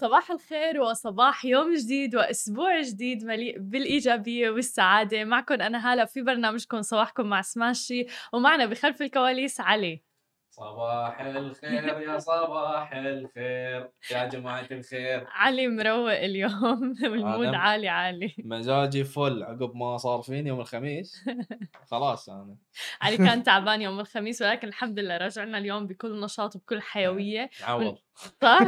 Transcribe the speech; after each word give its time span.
صباح 0.00 0.30
الخير 0.30 0.80
وصباح 0.80 1.44
يوم 1.44 1.74
جديد 1.74 2.16
وأسبوع 2.16 2.80
جديد 2.80 3.24
مليء 3.24 3.58
بالإيجابية 3.58 4.50
والسعادة. 4.50 5.24
معكم 5.24 5.54
أنا 5.54 5.92
هلا 5.92 6.04
في 6.04 6.22
برنامجكم 6.22 6.82
صباحكم 6.82 7.26
مع 7.26 7.42
سماشي 7.42 8.06
ومعنا 8.32 8.66
بخلف 8.66 9.02
الكواليس 9.02 9.60
علي. 9.60 10.09
صباح 10.50 11.20
الخير 11.20 12.00
يا 12.00 12.18
صباح 12.18 12.92
الخير. 12.92 13.90
يا 14.10 14.24
جماعة 14.26 14.66
الخير. 14.70 15.26
علي 15.28 15.68
مروق 15.68 16.12
اليوم. 16.12 16.94
والمود 17.10 17.52
أنا- 17.52 17.54
عالي 17.56 17.88
عالي. 17.88 18.34
مزاجي 18.38 19.04
فل 19.04 19.42
عقب 19.42 19.76
ما 19.76 19.96
صار 19.96 20.22
فيني 20.22 20.48
يوم 20.48 20.60
الخميس. 20.60 21.24
خلاص 21.90 22.28
أنا 22.28 22.56
علي 23.02 23.16
كان 23.16 23.42
تعبان 23.48 23.82
يوم 23.82 24.00
الخميس 24.00 24.42
ولكن 24.42 24.68
الحمد 24.68 24.98
لله 24.98 25.16
رجعنا 25.16 25.58
اليوم 25.58 25.86
بكل 25.86 26.20
نشاط 26.20 26.56
وبكل 26.56 26.80
حيوية. 26.82 27.50
عوض. 27.62 27.96
صح؟ 28.42 28.58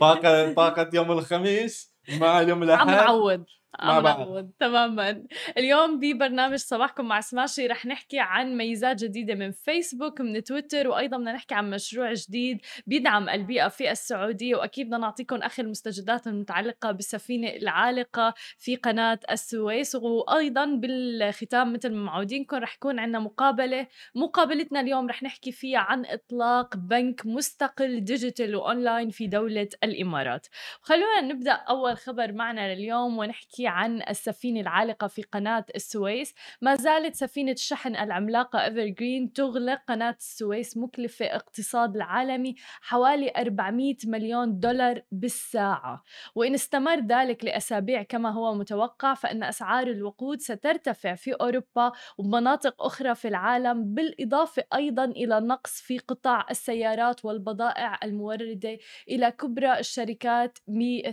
طاقة 0.00 0.52
طاقة 0.54 0.90
يوم 0.94 1.12
الخميس 1.12 1.94
مع 2.20 2.40
يوم 2.40 2.58
عم 2.58 2.62
الأحد. 2.62 2.86
نعوض. 2.86 3.44
مع 3.80 4.44
تماما. 4.60 5.24
اليوم 5.58 6.00
ببرنامج 6.00 6.56
صباحكم 6.58 7.04
مع 7.04 7.20
سماشي 7.20 7.66
رح 7.66 7.86
نحكي 7.86 8.18
عن 8.18 8.56
ميزات 8.56 9.04
جديدة 9.04 9.34
من 9.34 9.50
فيسبوك 9.50 10.20
من 10.20 10.44
تويتر 10.44 10.88
وأيضا 10.88 11.16
بدنا 11.16 11.32
نحكي 11.32 11.54
عن 11.54 11.70
مشروع 11.70 12.12
جديد 12.12 12.60
بيدعم 12.86 13.28
البيئة 13.28 13.68
في 13.68 13.90
السعودية. 13.90 14.56
وأكيد 14.56 14.86
بدنا 14.86 14.98
نعطيكم 14.98 15.36
آخر 15.36 15.62
المستجدات 15.62 16.26
المتعلقة 16.26 16.92
بالسفينة 16.92 17.48
العالقة 17.48 18.34
في 18.58 18.76
قناة 18.76 19.18
السويس. 19.30 19.94
وأيضا 19.94 20.64
بالختام 20.64 21.72
مثل 21.72 21.92
ما 21.92 22.02
معودينكم 22.04 22.56
رح 22.56 22.74
يكون 22.74 22.98
عندنا 22.98 23.18
مقابلة 23.18 23.86
مقابلتنا 24.14 24.80
اليوم 24.80 25.08
رح 25.08 25.22
نحكي 25.22 25.52
فيها 25.52 25.78
عن 25.78 26.06
إطلاق 26.06 26.76
بنك 26.76 27.26
مستقل 27.26 28.04
digital 28.04 28.56
و 28.56 28.64
online 28.64 29.10
في 29.10 29.26
دولة 29.26 29.68
الإمارات. 29.84 30.46
خلونا 30.80 31.20
نبدأ 31.20 31.52
أول 31.52 31.96
خبر 31.96 32.32
معنا 32.32 32.74
لليوم 32.74 33.18
ونحكي 33.18 33.61
عن 33.68 34.02
السفينة 34.10 34.60
العالقة 34.60 35.06
في 35.06 35.22
قناة 35.22 35.64
السويس. 35.74 36.34
ما 36.62 36.74
زالت 36.74 37.14
سفينة 37.14 37.52
الشحن 37.52 37.96
العملاقة 37.96 38.64
إيفرغرين 38.64 39.32
تغلق. 39.32 39.80
قناة 39.88 40.16
السويس 40.18 40.76
مكلفة 40.76 41.26
اقتصاد 41.26 41.96
العالمي 41.96 42.54
حوالي 42.80 43.32
400 43.36 43.96
مليون 44.04 44.58
دولار 44.58 45.02
بالساعة. 45.12 46.02
وإن 46.34 46.54
استمر 46.54 47.00
ذلك 47.00 47.44
لأسابيع 47.44 48.02
كما 48.02 48.30
هو 48.30 48.54
متوقع 48.54 49.14
فإن 49.14 49.42
أسعار 49.42 49.86
الوقود 49.86 50.40
سترتفع 50.40 51.14
في 51.14 51.32
أوروبا 51.32 51.92
ومناطق 52.18 52.82
أخرى 52.82 53.14
في 53.14 53.28
العالم 53.28 53.94
بالإضافة 53.94 54.64
أيضا 54.74 55.04
إلى 55.04 55.40
نقص 55.40 55.80
في 55.80 55.98
قطاع 55.98 56.46
السيارات 56.50 57.24
والبضائع 57.24 57.98
الموردة 58.04 58.78
إلى 59.08 59.30
كبرى 59.30 59.78
الشركات 59.78 60.58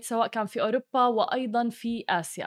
سواء 0.01 0.27
كان 0.27 0.45
في 0.45 0.61
أوروبا 0.61 1.05
وأيضا 1.05 1.69
في 1.69 2.05
آسيا. 2.09 2.38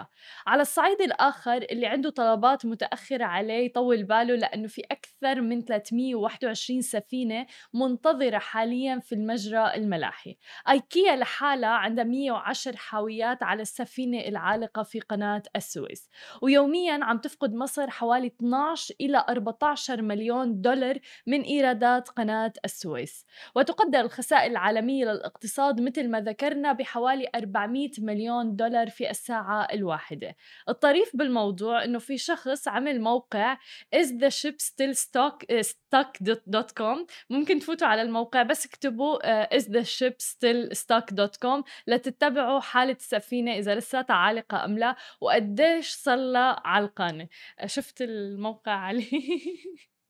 على 0.47 0.62
الصعيد 0.62 1.01
الآخر 1.01 1.57
اللي 1.57 1.87
عنده 1.87 2.11
طلبات 2.11 2.67
متأخرة 2.67 3.25
عليه 3.25 3.67
يطول 3.67 4.03
باله 4.05 4.34
لأنه 4.34 4.69
في 4.69 4.83
أكثر 4.91 5.41
من 5.41 5.65
321 5.65 6.83
سفينة 6.83 7.47
منتظرة 7.75 8.39
حاليا 8.39 8.99
في 8.99 9.15
المجرى 9.15 9.75
الملاحي. 9.75 10.37
أيكيا 10.69 11.17
لحالها 11.17 11.69
عندها 11.69 12.05
110 12.05 12.77
حاويات 12.77 13.43
على 13.43 13.62
السفينة 13.62 14.19
العالقة 14.19 14.83
في 14.83 15.01
قناة 15.01 15.43
السويس. 15.57 16.11
ويوميا 16.43 17.05
عم 17.05 17.19
تفقد 17.19 17.55
مصر 17.55 17.91
حوالي 17.91 18.27
12 18.27 18.95
إلى 19.01 19.25
14 19.29 20.03
مليون 20.03 20.61
دولار 20.61 20.99
من 21.27 21.43
إيرادات 21.43 22.09
قناة 22.09 22.53
السويس. 22.65 23.27
وتقدر 23.56 24.01
الخسائر 24.01 24.51
العالمية 24.51 25.05
للاقتصاد 25.05 25.81
مثل 25.81 26.09
ما 26.09 26.21
ذكرنا 26.21 26.73
بحوالي 26.73 27.29
400 27.34 27.91
مليون 27.99 28.56
دولار 28.56 28.91
في 28.91 29.11
الساعة 29.11 29.69
الواحدة 29.82 30.37
الطريف 30.69 31.16
بالموضوع 31.16 31.84
إنه 31.84 31.98
في 31.98 32.19
شخص 32.19 32.69
عمل 32.69 33.00
موقع 33.00 33.56
is 33.97 34.09
the 34.09 34.31
ship 34.31 34.56
still 34.60 34.94
stock 34.94 35.44
uh, 35.53 35.62
stock.com 35.62 37.06
ممكن 37.31 37.59
تفوتوا 37.59 37.87
على 37.87 38.03
الموقع 38.03 38.42
بس 38.42 38.66
اكتبوا 38.66 39.19
uh, 39.19 39.48
is 39.59 39.65
the 39.65 39.84
ship 39.84 40.15
still 40.22 40.76
stock.com 40.78 41.62
لتتبعوا 41.87 42.60
حالة 42.60 42.92
السفينة 42.92 43.59
إذا 43.59 43.75
لساتها 43.75 44.15
عالقة 44.15 44.65
أم 44.65 44.78
لا 44.78 44.97
وقديش 45.21 46.06
لها 46.06 46.60
علقانة 46.65 47.28
شفت 47.66 48.03
الموقع 48.03 48.72
علي؟ 48.72 49.09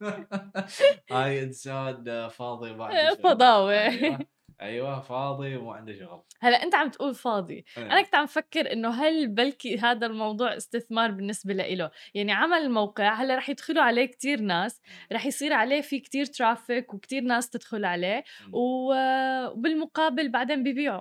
هاي 1.10 1.42
انسان 1.42 2.28
فاضي 2.28 2.68
شغل. 3.10 3.22
فضاوة. 3.22 4.26
أيوه 4.62 5.00
فاضي 5.00 5.56
وما 5.56 5.72
عنده 5.74 5.92
شغل 5.94 6.22
هلا 6.40 6.62
أنت 6.62 6.74
عم 6.74 6.90
تقول 6.90 7.14
فاضي 7.14 7.64
أنا 7.78 7.96
إيه. 7.98 8.04
كنت 8.04 8.14
عم 8.14 8.26
فكر 8.26 8.72
إنه 8.72 8.90
هل 8.90 9.28
بلكي 9.28 9.78
هذا 9.78 10.06
الموضوع 10.06 10.56
استثمار 10.56 11.10
بالنسبة 11.10 11.54
له 11.54 11.90
يعني 12.14 12.32
عمل 12.32 12.56
الموقع 12.58 13.14
هلا 13.14 13.36
رح 13.36 13.48
يدخلوا 13.48 13.82
عليه 13.82 14.04
كتير 14.06 14.40
ناس 14.40 14.80
رح 15.12 15.26
يصير 15.26 15.52
عليه 15.52 15.80
في 15.80 16.00
كتير 16.00 16.24
ترافيك 16.26 16.94
وكتير 16.94 17.22
ناس 17.22 17.50
تدخل 17.50 17.84
عليه. 17.84 18.24
و- 18.52 19.46
وبالمقابل 19.46 20.28
بعدين 20.32 20.62
بيبيعوا 20.62 21.00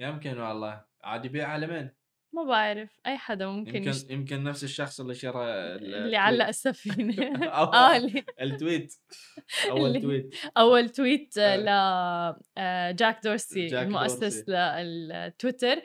يمكن 0.00 0.38
والله 0.38 0.84
عاد 1.04 1.24
يبيع 1.24 1.48
على 1.48 1.66
من؟ 1.66 1.88
ما 2.34 2.44
بعرف 2.44 3.00
أي 3.06 3.18
حدا 3.18 3.46
ممكن 3.46 3.76
يمكن 3.76 3.90
يشت... 3.90 4.10
يمكن 4.10 4.44
نفس 4.44 4.64
الشخص 4.64 5.00
اللي 5.00 5.14
شرى 5.14 5.44
ال- 5.44 5.94
اللي 5.94 6.16
علق. 6.16 6.46
السفينة 6.48 7.14
أو- 7.60 7.74
آه 7.74 7.96
ال 8.42 8.51
tweet 8.51 8.94
أول 9.70 10.02
tweet 10.02 10.34
أول 10.56 10.88
tweet 10.88 11.38
آه. 11.38 11.56
ل 11.56 11.68
آه، 12.58 12.90
جاك 12.90 13.20
دورسي 13.24 13.66
جاك 13.66 13.86
المؤسس 13.86 14.18
دورسي. 14.20 14.44
للتويتر 14.82 15.76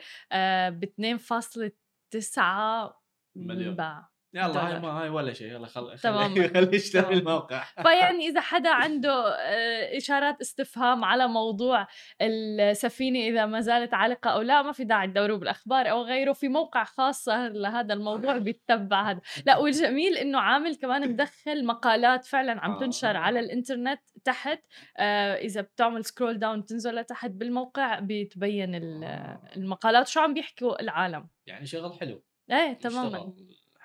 ب 0.70 0.84
2.9 0.84 2.94
مليون. 3.36 3.74
باع 3.76 4.08
يلا 4.34 4.74
هاي. 4.74 4.80
ما 4.80 4.88
هاي 4.88 5.08
ولا 5.08 5.32
شيء 5.32 5.46
يلا 5.46 5.66
خل 5.66 5.98
تماماً. 5.98 6.34
خليه 6.34 6.48
خليه 6.48 6.74
يشتري. 6.74 7.18
الموقع 7.18 7.64
فيعني 7.82 8.26
إذا 8.28 8.40
حدا 8.40 8.70
عنده 8.70 9.34
آه، 9.34 9.96
إشارات 9.96 10.40
استفهام 10.40 11.04
على 11.04 11.28
موضوع 11.28 11.86
السفينة 12.20 13.18
إذا 13.18 13.46
ما 13.46 13.60
زالت 13.60 13.94
عالقة 13.94 14.30
أو 14.30 14.40
لا 14.40 14.62
ما 14.62 14.72
في 14.72 14.84
داعي 14.84 15.06
تدوروا 15.06 15.36
بالأخبار 15.36 15.90
أو 15.90 16.02
غيره 16.02 16.32
في 16.32 16.48
موقع 16.48 16.84
خاص 16.84 17.28
لهذا 17.28 17.94
الموضوع 17.94 18.38
بيتبع 18.48 19.10
هذا 19.10 19.20
لا 19.46 19.56
والجميل 19.56 20.16
إنه 20.16 20.38
عامل 20.38 20.76
كمان 20.76 21.10
مدخل 21.10 21.66
مقالات 21.66 22.24
فعلا 22.24 22.60
عم 22.60 22.72
آه. 22.72 22.78
تنشر 22.78 23.16
على 23.16 23.40
الإنترنت 23.40 24.00
تحت 24.24 24.62
آه، 24.98 25.34
إذا 25.34 25.60
بتعمل 25.60 26.04
scroll 26.04 26.38
down 26.38 26.64
تنزل 26.64 26.94
لتحت 26.94 27.30
بالموقع 27.30 27.98
آه. 29.04 29.40
المقالات 29.56 30.08
شو 30.08 30.20
عم 30.20 30.34
بيحكوا 30.34 30.82
العالم 30.82 31.28
يعني 31.46 31.66
شغل 31.66 31.92
حلو 31.92 32.22
إيه 32.50 32.72
تماما. 32.72 33.32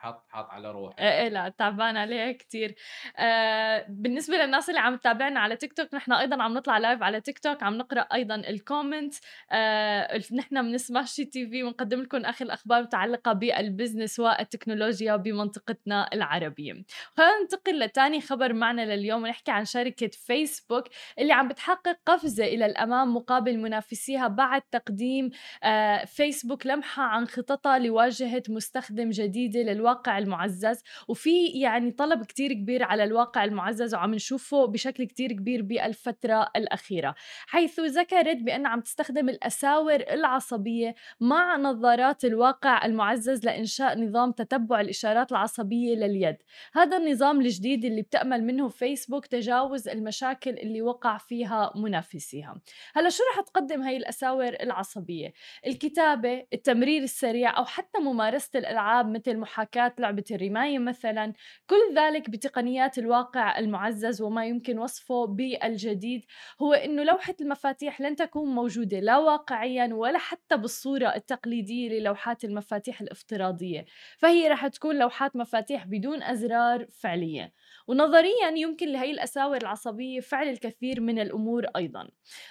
حاط 0.05 0.25
حاط 0.29 0.49
على 0.49 0.71
روحه 0.71 0.95
إيه 0.99 1.21
إيه 1.21 1.29
لا 1.29 1.49
تعبان 1.49 1.97
عليها 1.97 2.31
كتير. 2.31 2.75
آه 3.17 3.85
بالنسبة 3.89 4.37
للناس 4.37 4.69
اللي 4.69 4.79
عم 4.79 4.95
تتابعنا 4.95 5.39
على 5.39 5.55
تيك 5.55 5.73
توك 5.73 5.93
نحن 5.93 6.11
أيضا 6.11 6.43
عم 6.43 6.53
نطلع 6.53 6.77
live 6.77 7.03
على 7.03 7.21
تيك 7.21 7.39
توك 7.39 7.63
عم 7.63 7.77
نقرأ 7.77 8.01
أيضا 8.01 8.35
ال 8.35 8.45
comment 8.45 9.13
آه 9.51 10.21
نحن 10.33 10.65
من 10.65 10.77
سماشي 10.77 11.25
تي 11.25 11.47
في 11.47 11.63
ونقدم 11.63 12.01
لكم 12.01 12.25
آخر 12.25 12.45
الأخبار 12.45 12.79
المتعلقة 12.79 13.33
بالبزنس 13.33 14.19
والتكنولوجيا 14.19 15.15
بمنطقتنا 15.15 16.09
العربية. 16.13 16.73
خلينا 17.17 17.41
ننتقل 17.41 17.79
لتاني 17.79 18.21
خبر 18.21 18.53
معنا 18.53 18.95
لليوم 18.95 19.23
ونحكي 19.23 19.51
عن 19.51 19.65
شركة 19.65 20.07
فيسبوك 20.07 20.83
اللي 21.19 21.33
عم 21.33 21.47
بتحقق 21.47 21.97
قفزة 22.05 22.45
إلى 22.45 22.65
الأمام 22.65 23.15
مقابل 23.15 23.57
منافسيها 23.57 24.27
بعد 24.27 24.61
تقديم 24.61 25.29
آه، 25.63 26.05
فيسبوك 26.05 26.67
لمحة 26.67 27.03
عن 27.03 27.27
خططها 27.27 27.79
لواجهة 27.79 28.43
مستخدم 28.49 29.09
جديدة 29.09 29.59
للواقع 29.59 29.94
المعزز 30.07 30.83
وفي 31.07 31.45
يعني 31.45 31.91
طلب 31.91 32.25
كتير 32.25 32.53
كبير 32.53 32.83
على 32.83 33.03
الواقع 33.03 33.43
المعزز 33.43 33.95
وعم 33.95 34.13
نشوفه 34.13 34.65
بشكل 34.65 35.03
كتير 35.03 35.31
كبير 35.31 35.61
بالفترة 35.61 36.51
الأخيرة 36.55 37.15
حيث 37.47 37.79
ذكرت 37.79 38.37
بأن 38.37 38.65
عم 38.65 38.81
تستخدم 38.81 39.29
الأساور 39.29 39.95
العصبية 39.95 40.95
مع 41.19 41.57
نظارات 41.57 42.25
الواقع 42.25 42.85
المعزز 42.85 43.45
لإنشاء 43.45 43.99
نظام 43.99 44.31
تتبع 44.31 44.81
الإشارات 44.81 45.31
العصبية 45.31 45.95
لليد. 45.95 46.37
هذا 46.73 46.97
النظام 46.97 47.41
الجديد 47.41 47.85
اللي 47.85 48.01
بتأمل 48.01 48.43
منه 48.43 48.67
فيسبوك 48.67 49.25
تجاوز 49.25 49.87
المشاكل 49.87 50.51
اللي 50.51 50.81
وقع 50.81 51.17
فيها 51.17 51.73
منافسيها. 51.75 52.61
هلا 52.95 53.09
شو 53.09 53.23
رح 53.33 53.41
تقدم 53.41 53.81
هاي 53.81 53.97
الأساور 53.97 54.53
العصبية؟ 54.61 55.33
الكتابة 55.67 56.47
التمرير 56.53 57.03
السريع 57.03 57.57
أو 57.57 57.65
حتى 57.65 57.99
ممارسة 57.99 58.59
الألعاب 58.59 59.09
مثل 59.09 59.37
محاكاة 59.37 59.84
تحديات 59.87 59.99
لعبة 59.99 60.23
الرماية 60.31 60.79
مثلا 60.79 61.33
كل 61.69 61.95
ذلك 61.97 62.29
بتقنيات 62.29 62.97
الواقع 62.97 63.59
المعزز 63.59 64.21
وما 64.21 64.45
يمكن 64.45 64.79
وصفه 64.79 65.25
بالجديد. 65.27 66.25
هو 66.61 66.73
أنه 66.73 67.03
لوحة 67.03 67.35
المفاتيح 67.41 68.01
لن 68.01 68.15
تكون 68.15 68.55
موجودة 68.55 68.99
لا 68.99 69.17
واقعيا 69.17 69.93
ولا 69.93 70.17
حتى 70.17 70.57
بالصورة 70.57 71.15
التقليدية 71.15 71.89
للوحات 71.89 72.43
المفاتيح 72.43 73.01
الافتراضية. 73.01 73.85
فهي 74.17 74.47
رح 74.47 74.67
تكون 74.67 74.99
لوحات 74.99 75.35
مفاتيح 75.35 75.85
بدون 75.87 76.23
أزرار 76.23 76.87
فعلية. 76.91 77.53
ونظريا 77.87 78.49
يمكن 78.55 78.87
لهي 78.91 79.11
الأساور 79.11 79.57
العصبية 79.57 80.19
فعل 80.19 80.47
الكثير 80.47 81.01
من 81.01 81.19
الأمور 81.19 81.65
أيضا 81.75 82.07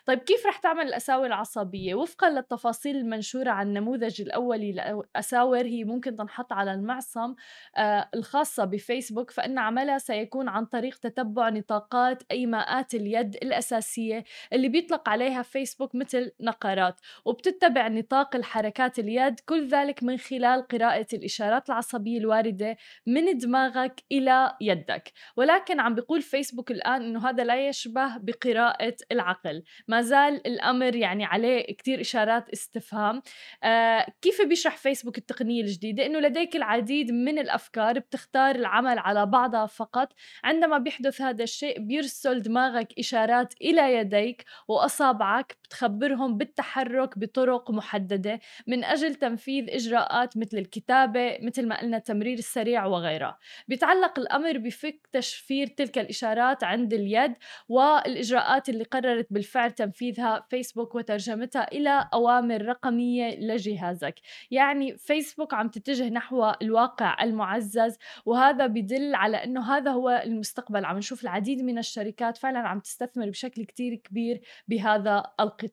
طيب 0.06 0.18
كيف 0.18 0.46
رح 0.46 0.56
تعمل 0.56 0.86
الأساور 0.86 1.26
العصبية؟ 1.26 1.94
وفقا 1.94 2.30
للتفاصيل 2.30 2.96
المنشورة 2.96 3.50
عن 3.50 3.68
النموذج 3.68 4.20
الأولي 4.22 4.72
للأساور 4.72 5.66
هي 5.66 5.84
ممكن 5.84 6.16
تنحط 6.16 6.52
على 6.52 6.72
المعصم 6.74 7.34
آه 7.76 8.08
الخاصة 8.14 8.64
بفيسبوك 8.64 9.30
فإن 9.30 9.58
عملها 9.58 9.98
سيكون 9.98 10.48
عن 10.48 10.64
طريق 10.64 10.96
تتبع 10.96 11.48
نطاقات 11.48 12.22
أيماءات 12.30 12.94
اليد 12.94 13.34
الأساسية 13.34 14.24
اللي 14.52 14.68
بيطلق 14.68 15.08
عليها 15.08 15.42
فيسبوك 15.42 15.94
مثل 15.94 16.32
نقرات 16.40 17.00
وبتتبع 17.24 17.88
نطاق 17.88 18.36
الحركات 18.36 18.98
اليد 18.98 19.40
كل 19.40 19.68
ذلك 19.68 20.02
من 20.02 20.16
خلال 20.16 20.68
قراءة 20.68 21.06
الإشارات 21.12 21.68
العصبية 21.68 22.18
الواردة 22.18 22.76
من 23.06 23.38
دماغك 23.38 24.00
إلى 24.12 24.56
يدك 24.60 25.12
ولكن 25.36 25.80
عم 25.80 25.94
بيقول 25.94 26.22
فيسبوك 26.22 26.70
الآن 26.70 27.02
أنه 27.02 27.28
هذا 27.28 27.44
لا 27.44 27.68
يشبه 27.68 28.16
بقراءة 28.18 28.96
العقل. 29.12 29.62
ما 29.88 30.00
زال 30.02 30.46
الأمر 30.46 30.96
يعني 30.96 31.24
عليه 31.24 31.62
كتير 31.66 32.00
إشارات 32.00 32.50
استفهام. 32.50 33.22
آه 33.64 34.06
كيف 34.22 34.42
بيشرح 34.42 34.76
فيسبوك 34.76 35.18
التقنية 35.18 35.62
الجديدة؟ 35.62 36.06
أنه 36.06 36.20
لديك 36.20 36.56
العديد 36.56 37.10
من 37.10 37.38
الأفكار 37.38 37.98
بتختار 37.98 38.54
العمل 38.54 38.98
على 38.98 39.26
بعضها 39.26 39.66
فقط. 39.66 40.12
عندما 40.44 40.78
بيحدث 40.78 41.20
هذا 41.20 41.42
الشيء 41.42 41.80
بيرسل 41.80 42.42
دماغك 42.42 42.88
إشارات 42.98 43.54
إلى 43.62 43.94
يديك 43.94 44.44
وأصابعك. 44.68 45.56
بتخبرهم 45.74 46.38
بالتحرك 46.38 47.18
بطرق 47.18 47.70
محددة 47.70 48.40
من 48.66 48.84
أجل 48.84 49.14
تنفيذ 49.14 49.70
إجراءات 49.70 50.36
مثل 50.36 50.58
الكتابة 50.58 51.38
مثل 51.42 51.68
ما 51.68 51.80
قلنا 51.80 51.96
التمرير 51.96 52.38
السريع 52.38 52.86
وغيرها. 52.86 53.38
بيتعلق 53.68 54.18
الأمر 54.18 54.58
بفك 54.58 55.08
تشفير 55.12 55.66
تلك 55.66 55.98
الإشارات 55.98 56.64
عند 56.64 56.94
اليد 56.94 57.34
والإجراءات 57.68 58.68
اللي 58.68 58.84
قررت 58.84 59.26
بالفعل 59.30 59.70
تنفيذها 59.70 60.46
فيسبوك 60.50 60.94
وترجمتها 60.94 61.68
إلى 61.72 62.08
أوامر 62.14 62.62
رقمية 62.62 63.36
لجهازك. 63.40 64.14
يعني 64.50 64.96
فيسبوك 64.96 65.54
عم 65.54 65.68
تتجه 65.68 66.08
نحو 66.08 66.52
الواقع 66.62 67.22
المعزز 67.22 67.98
وهذا 68.26 68.66
بدل 68.66 69.14
على 69.14 69.36
أنه 69.44 69.76
هذا 69.76 69.90
هو 69.90 70.22
المستقبل. 70.24 70.84
عم 70.84 70.98
نشوف 70.98 71.22
العديد 71.22 71.62
من 71.62 71.78
الشركات 71.78 72.36
فعلا 72.36 72.58
عم 72.58 72.80
تستثمر 72.80 73.30
بشكل 73.30 73.64
كتير 73.64 73.94
كبير 73.94 74.40
بهذا 74.68 75.22
القطاع 75.40 75.63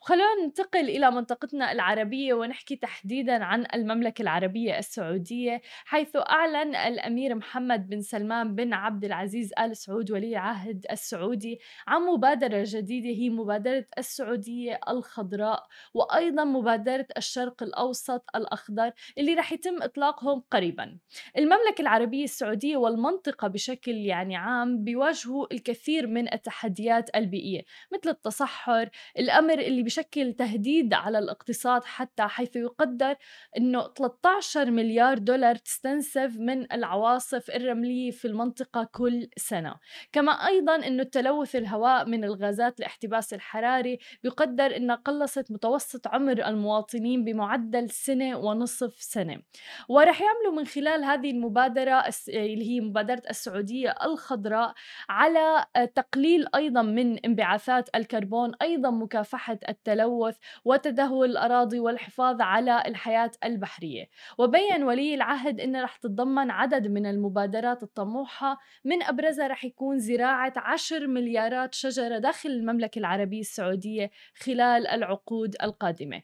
وخلونا 0.00 0.44
ننتقل 0.44 0.88
إلى 0.88 1.10
منطقتنا 1.10 1.72
العربية 1.72 2.34
ونحكي 2.34 2.76
تحديدا 2.76 3.44
عن 3.44 3.66
المملكة 3.74 4.22
العربية 4.22 4.78
السعودية 4.78 5.60
حيث 5.84 6.16
أعلن 6.16 6.74
الأمير 6.76 7.34
محمد 7.34 7.88
بن 7.88 8.00
سلمان 8.00 8.54
بن 8.54 8.72
عبد 8.72 9.04
العزيز 9.04 9.52
آل 9.58 9.76
سعود 9.76 10.10
ولي 10.10 10.28
العهد 10.28 10.86
السعودي 10.90 11.60
عن 11.86 12.02
مبادرة 12.02 12.64
جديدة 12.66 13.08
هي 13.08 13.30
مبادرة 13.30 13.84
السعودية 13.98 14.80
الخضراء 14.88 15.66
وأيضا 15.94 16.44
مبادرة 16.44 17.06
الشرق 17.16 17.62
الأوسط 17.62 18.24
الأخضر 18.36 18.92
اللي 19.18 19.34
رح 19.34 19.52
يتم 19.52 19.82
إطلاقهم 19.82 20.42
قريبا. 20.50 20.98
المملكة 21.38 21.80
العربية 21.80 22.24
السعودية 22.24 22.76
والمنطقة 22.76 23.48
بشكل 23.48 23.92
يعني 23.92 24.36
عام 24.36 24.84
بيواجهوا 24.84 25.46
الكثير 25.52 26.06
من 26.06 26.32
التحديات 26.32 27.16
البيئية 27.16 27.62
مثل 27.92 28.10
التصحر 28.10 28.90
الأمر 29.18 29.58
اللي 29.58 29.82
بشكل 29.82 30.32
تهديد 30.32 30.94
على 30.94 31.18
الاقتصاد 31.18 31.84
حتى 31.84 32.22
حيث 32.22 32.56
يقدر 32.56 33.16
أنه 33.56 33.88
13 33.98 34.70
مليار 34.70 35.18
دولار 35.18 35.54
تستنسف 35.56 36.36
من 36.38 36.72
العواصف 36.72 37.50
الرملية 37.50 38.10
في 38.10 38.24
المنطقة 38.24 38.88
كل 38.92 39.28
سنة. 39.36 39.74
كما 40.12 40.32
أيضا 40.32 40.76
أنه 40.76 41.02
التلوث 41.02 41.56
الهواء 41.56 42.08
من 42.08 42.24
الغازات 42.24 42.80
الاحتباس 42.80 43.34
الحراري 43.34 43.98
بيقدر 44.22 44.76
أنها 44.76 44.96
قلصت 44.96 45.52
متوسط 45.52 46.08
عمر 46.08 46.46
المواطنين 46.46 47.24
بمعدل 47.24 47.90
سنة 47.90 48.38
ونصف 48.38 48.94
سنة. 48.98 49.42
ورح 49.88 50.20
يعملوا 50.22 50.60
من 50.60 50.66
خلال 50.66 51.04
هذه 51.04 51.30
المبادرة 51.30 52.04
اللي 52.28 52.70
هي 52.70 52.80
مبادرة 52.80 53.22
السعودية 53.30 53.94
الخضراء 54.04 54.74
على 55.08 55.66
تقليل 55.94 56.46
أيضا 56.54 56.82
من 56.82 57.18
انبعاثات 57.18 57.88
الكربون 57.94 58.52
أيضا 58.62 58.90
مكافحة 59.00 59.58
التلوث 59.68 60.36
وتدهور 60.64 61.26
الأراضي 61.26 61.80
والحفاظ 61.80 62.40
على 62.40 62.82
الحياة 62.86 63.30
البحرية. 63.44 64.08
وبين 64.38 64.82
ولي 64.82 65.14
العهد 65.14 65.60
أنه 65.60 65.82
رح 65.82 65.96
تتضمن 65.96 66.50
عدد 66.50 66.86
من 66.86 67.06
المبادرات 67.06 67.82
الطموحة. 67.82 68.58
من 68.84 69.02
أبرزها 69.02 69.46
رح 69.46 69.64
يكون 69.64 69.98
زراعة 69.98 70.52
10 70.56 71.06
مليارات 71.06 71.74
شجرة 71.74 72.18
داخل 72.18 72.50
المملكة 72.50 72.98
العربية 72.98 73.40
السعودية 73.40 74.10
خلال 74.34 74.86
العقود 74.86 75.56
القادمة. 75.62 76.22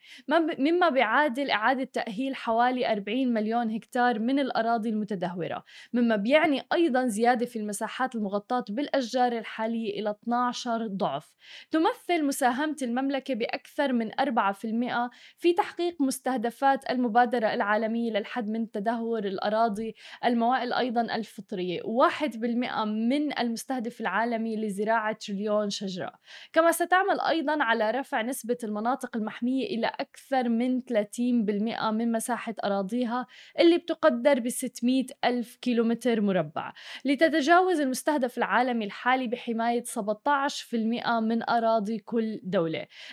مما 0.58 0.88
بيعادل 0.88 1.50
إعادة 1.50 1.84
تأهيل 1.84 2.36
حوالي 2.36 2.92
40 2.92 3.32
مليون 3.32 3.70
هكتار 3.70 4.18
من 4.18 4.38
الأراضي 4.38 4.88
المتدهورة. 4.88 5.64
مما 5.92 6.16
بيعني 6.16 6.62
أيضا 6.72 7.06
زيادة 7.06 7.46
في 7.46 7.58
المساحات 7.58 8.14
المغطاة 8.14 8.64
بالأشجار 8.68 9.32
الحالية 9.32 10.00
إلى 10.00 10.10
12 10.10 10.86
ضعف. 10.86 11.34
تمثل 11.70 12.24
مساهمة 12.24 12.65
المملكة 12.82 13.34
بأكثر 13.34 13.92
من 13.92 14.10
4% 14.20 15.10
في 15.38 15.52
تحقيق 15.52 15.96
مستهدفات 16.00 16.90
المبادرة 16.90 17.54
العالمية 17.54 18.10
للحد 18.10 18.48
من 18.48 18.70
تدهور 18.70 19.24
الأراضي 19.24 19.94
الموائل 20.24 20.72
أيضا 20.72 21.00
الفطرية 21.00 21.80
1% 21.82 22.84
من 22.84 23.38
المستهدف 23.38 24.00
العالمي 24.00 24.56
لزراعة 24.56 25.12
تريليون 25.12 25.70
شجرة. 25.70 26.12
كما 26.52 26.72
ستعمل 26.72 27.20
أيضا 27.20 27.62
على 27.62 27.90
رفع 27.90 28.22
نسبة 28.22 28.58
المناطق 28.64 29.16
المحمية 29.16 29.66
إلى 29.66 29.86
أكثر 29.86 30.48
من 30.48 30.80
30% 30.80 31.90
من 31.90 32.12
مساحة 32.12 32.54
أراضيها 32.64 33.26
اللي 33.60 33.78
بتقدر 33.78 34.40
ب 34.40 34.48
600 34.48 35.06
ألف 35.24 35.56
كيلومتر 35.56 36.20
مربع. 36.20 36.72
لتتجاوز 37.04 37.80
المستهدف 37.80 38.38
العالمي 38.38 38.84
الحالي 38.84 39.26
بحماية 39.26 39.82
17% 39.84 41.20
من 41.20 41.50
أراضي 41.50 41.98
كل 41.98 42.40
دولة 42.42 42.55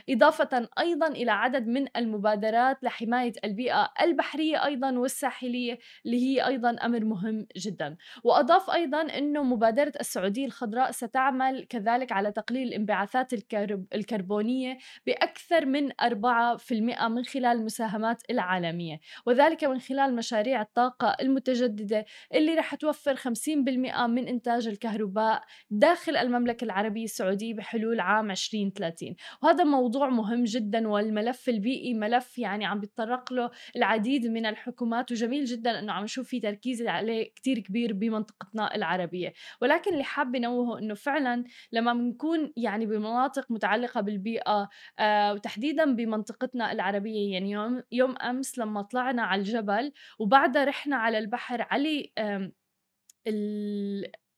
إضافة 0.10 0.70
أيضا 0.80 1.08
إلى 1.08 1.32
عدد 1.32 1.68
من 1.68 1.88
المبادرات 1.98 2.84
لحماية 2.84 3.34
البيئة 3.44 3.94
البحرية 4.02 4.66
أيضا 4.66 4.92
والساحلية 4.92 5.80
اللي 6.06 6.18
هي 6.18 6.48
أيضا 6.48 6.70
أمر 6.70 7.06
مهم 7.06 7.48
جدا. 7.58 7.98
وأضاف 8.24 8.70
أيضا 8.70 9.02
أنه 9.02 9.44
مبادرة 9.44 9.94
السعودية 10.00 10.46
الخضراء 10.46 10.92
ستعمل 10.92 11.66
كذلك 11.70 12.12
على 12.12 12.32
تقليل 12.32 12.68
الانبعاثات 12.68 13.34
الكرب 13.34 13.86
الكربونية 13.94 14.78
بأكثر 15.08 15.66
من 15.66 15.92
4% 15.92 17.08
من 17.08 17.26
خلال 17.26 17.46
المساهمات 17.58 18.24
العالمية. 18.30 19.00
وذلك 19.26 19.64
من 19.64 19.80
خلال 19.80 20.16
مشاريع 20.16 20.62
الطاقة 20.62 21.16
المتجددة 21.22 22.06
اللي 22.34 22.56
رح 22.56 22.76
توفر 22.76 23.16
50% 23.16 24.08
من 24.08 24.28
إنتاج 24.28 24.68
الكهرباء 24.68 25.44
داخل 25.70 26.18
المملكة 26.18 26.66
العربية 26.66 27.04
السعودية 27.04 27.54
بحلول 27.54 28.00
عام 28.00 28.32
2030 28.32 29.16
وهذا 29.42 29.64
موضوع 29.64 30.10
مهم 30.10 30.44
جدا 30.44 30.88
والملف 30.88 31.50
البيئي 31.50 31.94
ملف 31.94 32.40
يعني 32.40 32.66
عم 32.66 32.80
بيتطرق 32.80 33.34
له 33.34 33.50
العديد 33.76 34.28
من 34.28 34.46
الحكومات 34.46 35.12
وجميل 35.12 35.46
جدا 35.46 35.80
إنه 35.80 35.94
عم 35.94 36.04
نشوف 36.04 36.28
في 36.28 36.40
تركيز 36.40 36.82
عليه 36.82 37.34
كتير 37.36 37.60
كبير 37.60 37.94
بمنطقتنا 37.94 38.76
العربية. 38.76 39.34
ولكن 39.62 39.94
اللي 39.94 40.04
حابة 40.04 40.40
نوهه 40.40 40.80
إنه 40.80 40.94
فعلا 40.94 41.44
لما 41.72 41.94
بنكون 41.94 42.54
يعني 42.58 42.86
بمناطق 42.86 43.52
متعلقة 43.52 44.02
بالبيئة 44.02 44.70
آه 45.00 45.34
وتحديدا 45.34 45.96
بمنطقتنا 45.96 46.72
العربية 46.72 47.34
يعني 47.34 47.52
يوم, 47.52 47.84
يوم 47.92 48.18
أمس 48.18 48.60
لما 48.60 48.82
طلعنا 48.82 49.24
على 49.24 49.40
الجبل 49.40 49.92
وبعدها 50.20 50.66
رحنا 50.66 50.96
على 50.96 51.18
البحر 51.18 51.62
علي 51.72 52.14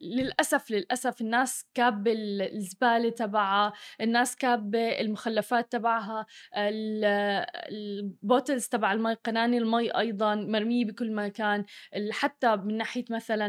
للأسف 0.01 0.71
للأسف 0.71 1.21
الناس 1.21 1.65
كابة 1.73 2.13
الزبالة 2.15 3.09
تبعها 3.09 3.73
الناس 4.01 4.35
كابة 4.35 4.79
المخلفات 5.01 5.71
تبعها 5.71 6.25
البوتلز 7.69 8.67
تبع 8.67 8.93
المي 8.93 9.13
قناني 9.13 9.57
المي 9.57 9.89
أيضا 9.89 10.35
مرمية 10.35 10.85
بكل 10.85 11.11
مكان. 11.11 11.65
حتى 12.11 12.55
من 12.55 12.77
ناحية 12.77 13.05
مثلا 13.09 13.47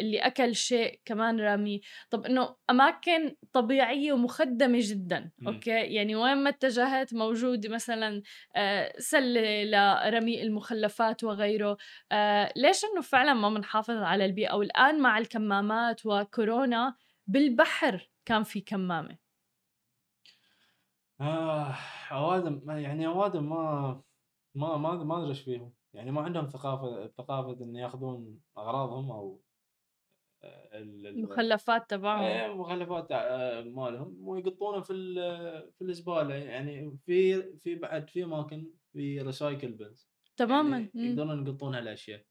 اللي 0.00 0.18
أكل 0.18 0.54
شيء 0.54 1.00
كمان 1.04 1.40
رامي 1.40 1.80
طب 2.10 2.26
إنه 2.26 2.56
أماكن 2.70 3.34
طبيعية 3.52 4.12
ومخدمة 4.12 4.78
جدا 4.82 5.30
م. 5.38 5.48
أوكي؟ 5.48 5.70
يعني 5.70 6.16
وين 6.16 6.36
ما 6.36 6.50
اتجهت 6.50 7.14
موجود 7.14 7.66
مثلا 7.66 8.22
آه، 8.56 8.92
سلة 8.98 9.64
لرمي 9.64 10.42
المخلفات 10.42 11.24
وغيره. 11.24 11.76
آه، 12.12 12.52
ليش 12.56 12.84
إنه 12.84 13.00
فعلا 13.00 13.34
ما 13.34 13.50
بنحافظ 13.50 13.96
على 14.02 14.24
البيئة؟ 14.24 14.54
والآن 14.54 15.00
مع 15.00 15.18
الكمامات 15.18 15.77
الكمامات 15.78 16.06
وكورونا 16.06 16.96
بالبحر 17.26 18.10
كان 18.24 18.42
في 18.42 18.60
كمامة. 18.60 19.18
آه 21.20 21.74
اوادم 22.10 22.70
يعني 22.70 23.06
اوادم 23.06 23.48
ما 23.48 24.02
ما 24.54 24.76
ما 24.76 25.04
ما 25.04 25.18
أدري 25.18 25.28
إيش 25.28 25.40
فيهم. 25.40 25.72
يعني 25.94 26.10
ما 26.10 26.22
عندهم 26.22 26.46
ثقافة 26.46 27.06
ثقافة 27.06 27.64
إن 27.64 27.76
يأخذون 27.76 28.40
أغراضهم 28.58 29.10
أو 29.10 29.40
آه، 30.42 30.78
المخلفات 30.78 31.90
تبعهم. 31.90 32.50
المخلفات 32.52 33.12
آه، 33.12 33.62
مالهم 33.62 34.28
ويقطونها 34.28 34.80
في 34.80 34.94
في 35.78 35.84
الزباله 35.84 36.34
يعني 36.34 36.98
في 37.06 37.42
في 37.56 37.74
بعد 37.74 38.10
في 38.10 38.24
أماكن 38.24 38.72
في 38.92 39.20
ريسايكل 39.20 39.72
بنز 39.72 40.08
تماما. 40.36 40.78
يعني 40.78 40.90
يقدرون 40.94 41.46
يقطون 41.46 41.74
هالاشياء 41.74 42.24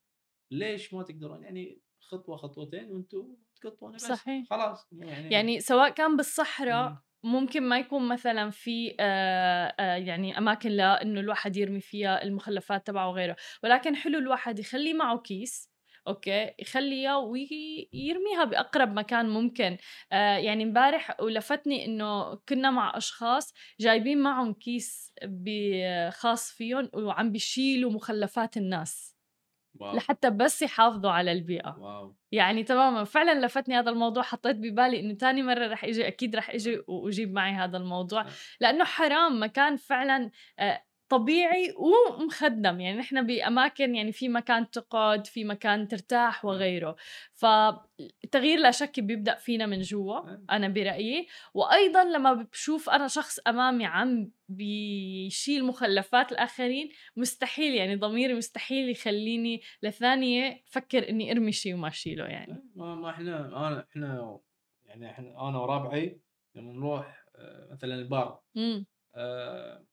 ليش 0.51 0.93
ما 0.93 1.03
تقدرون؟ 1.03 1.43
يعني 1.43 1.81
خطوة 1.99 2.37
خطوتين 2.37 2.91
وأنتم 2.91 3.35
تقطونه 3.61 3.93
بس. 3.95 4.01
صحيح. 4.07 4.45
خلاص 4.49 4.87
يعني 4.91 5.33
يعني 5.33 5.59
سواء 5.59 5.89
كان 5.89 6.17
بالصحراء 6.17 6.97
ممكن 7.23 7.63
ما 7.63 7.79
يكون 7.79 8.07
مثلا 8.07 8.49
في 8.49 8.95
آآ 8.99 9.75
آآ 9.79 9.97
يعني 9.97 10.37
أماكن 10.37 10.69
لأنه 10.69 11.19
الواحد 11.19 11.57
يرمي 11.57 11.81
فيها 11.81 12.23
المخلفات 12.23 12.87
تبعه 12.87 13.09
وغيره. 13.09 13.35
ولكن 13.63 13.95
حلو 13.95 14.19
الواحد 14.19 14.59
يخلي 14.59 14.93
معه 14.93 15.17
كيس 15.19 15.71
أوكي؟ 16.07 16.53
يخليها 16.59 17.15
ويرميها 17.17 18.43
بأقرب 18.45 18.93
مكان 18.93 19.29
ممكن. 19.29 19.77
آه 20.11 20.37
يعني 20.37 20.63
امبارح 20.63 21.19
ولفتني 21.21 21.85
إنه 21.85 22.35
كنا 22.35 22.71
مع 22.71 22.97
أشخاص 22.97 23.53
جايبين 23.79 24.17
معهم 24.17 24.53
كيس 24.53 25.13
خاص 26.09 26.51
فيهم 26.51 26.89
وعم 26.93 27.31
بيشيلوا 27.31 27.91
مخلفات 27.91 28.57
الناس. 28.57 29.16
wow. 29.79 29.95
لحتى 29.95 30.29
بس 30.29 30.61
يحافظوا 30.61 31.11
على 31.11 31.31
البيئة 31.31 31.77
wow. 31.79 32.15
يعني 32.31 32.63
تماما 32.63 33.03
فعلا 33.03 33.45
لفتني 33.45 33.79
هذا 33.79 33.89
الموضوع 33.89 34.23
حطيت 34.23 34.55
ببالي 34.55 34.99
إنه 34.99 35.13
تاني 35.13 35.43
مرة 35.43 35.67
رح 35.67 35.83
إجي 35.83 36.07
أكيد 36.07 36.35
رح 36.35 36.49
إجي 36.49 36.81
وأجيب 36.87 37.33
معي 37.33 37.53
هذا 37.53 37.77
الموضوع 37.77 38.25
لأنه 38.59 38.83
حرام 38.83 39.43
مكان 39.43 39.75
فعلا 39.75 40.31
آه، 40.59 40.83
طبيعي 41.09 41.73
ومخدم 41.77 42.79
يعني 42.79 42.99
نحن 42.99 43.25
بأماكن 43.25 43.95
يعني 43.95 44.11
في 44.11 44.29
مكان 44.29 44.69
تقعد 44.69 45.27
في 45.27 45.43
مكان 45.43 45.87
ترتاح 45.87 46.45
وغيره. 46.45 46.95
فالتغيير 47.33 48.59
لا 48.59 48.71
شك 48.71 48.99
بيبدأ 48.99 49.35
فينا 49.35 49.65
من 49.65 49.81
جوا 49.81 50.19
أنا 50.51 50.67
برأيي. 50.67 51.27
وأيضا 51.53 52.03
لما 52.03 52.33
بشوف 52.33 52.89
أنا 52.89 53.07
شخص 53.07 53.39
أمامي 53.47 53.85
عم 53.85 54.31
بيشيل 54.49 55.65
مخلفات 55.65 56.31
الآخرين 56.31 56.89
مستحيل 57.15 57.75
يعني 57.75 57.95
ضميري 57.95 58.33
مستحيل 58.33 58.89
يخليني 58.89 59.61
لثانية 59.83 60.63
فكر 60.65 61.09
إني 61.09 61.31
أرمي 61.31 61.51
شيء 61.51 61.73
وما 61.73 61.87
أشيله 61.87 62.25
يعني. 62.25 62.63
ما 62.75 63.09
إحنا 63.09 63.45
أنا 63.45 63.85
إحنا 63.89 64.39
يعني 64.85 65.11
إحنا 65.11 65.49
أنا 65.49 65.57
ورابعي 65.59 66.21
لما 66.55 66.73
نروح 66.73 67.25
آه، 67.35 67.67
مثلا 67.71 67.95
البار 67.95 68.41
آه، 68.57 68.85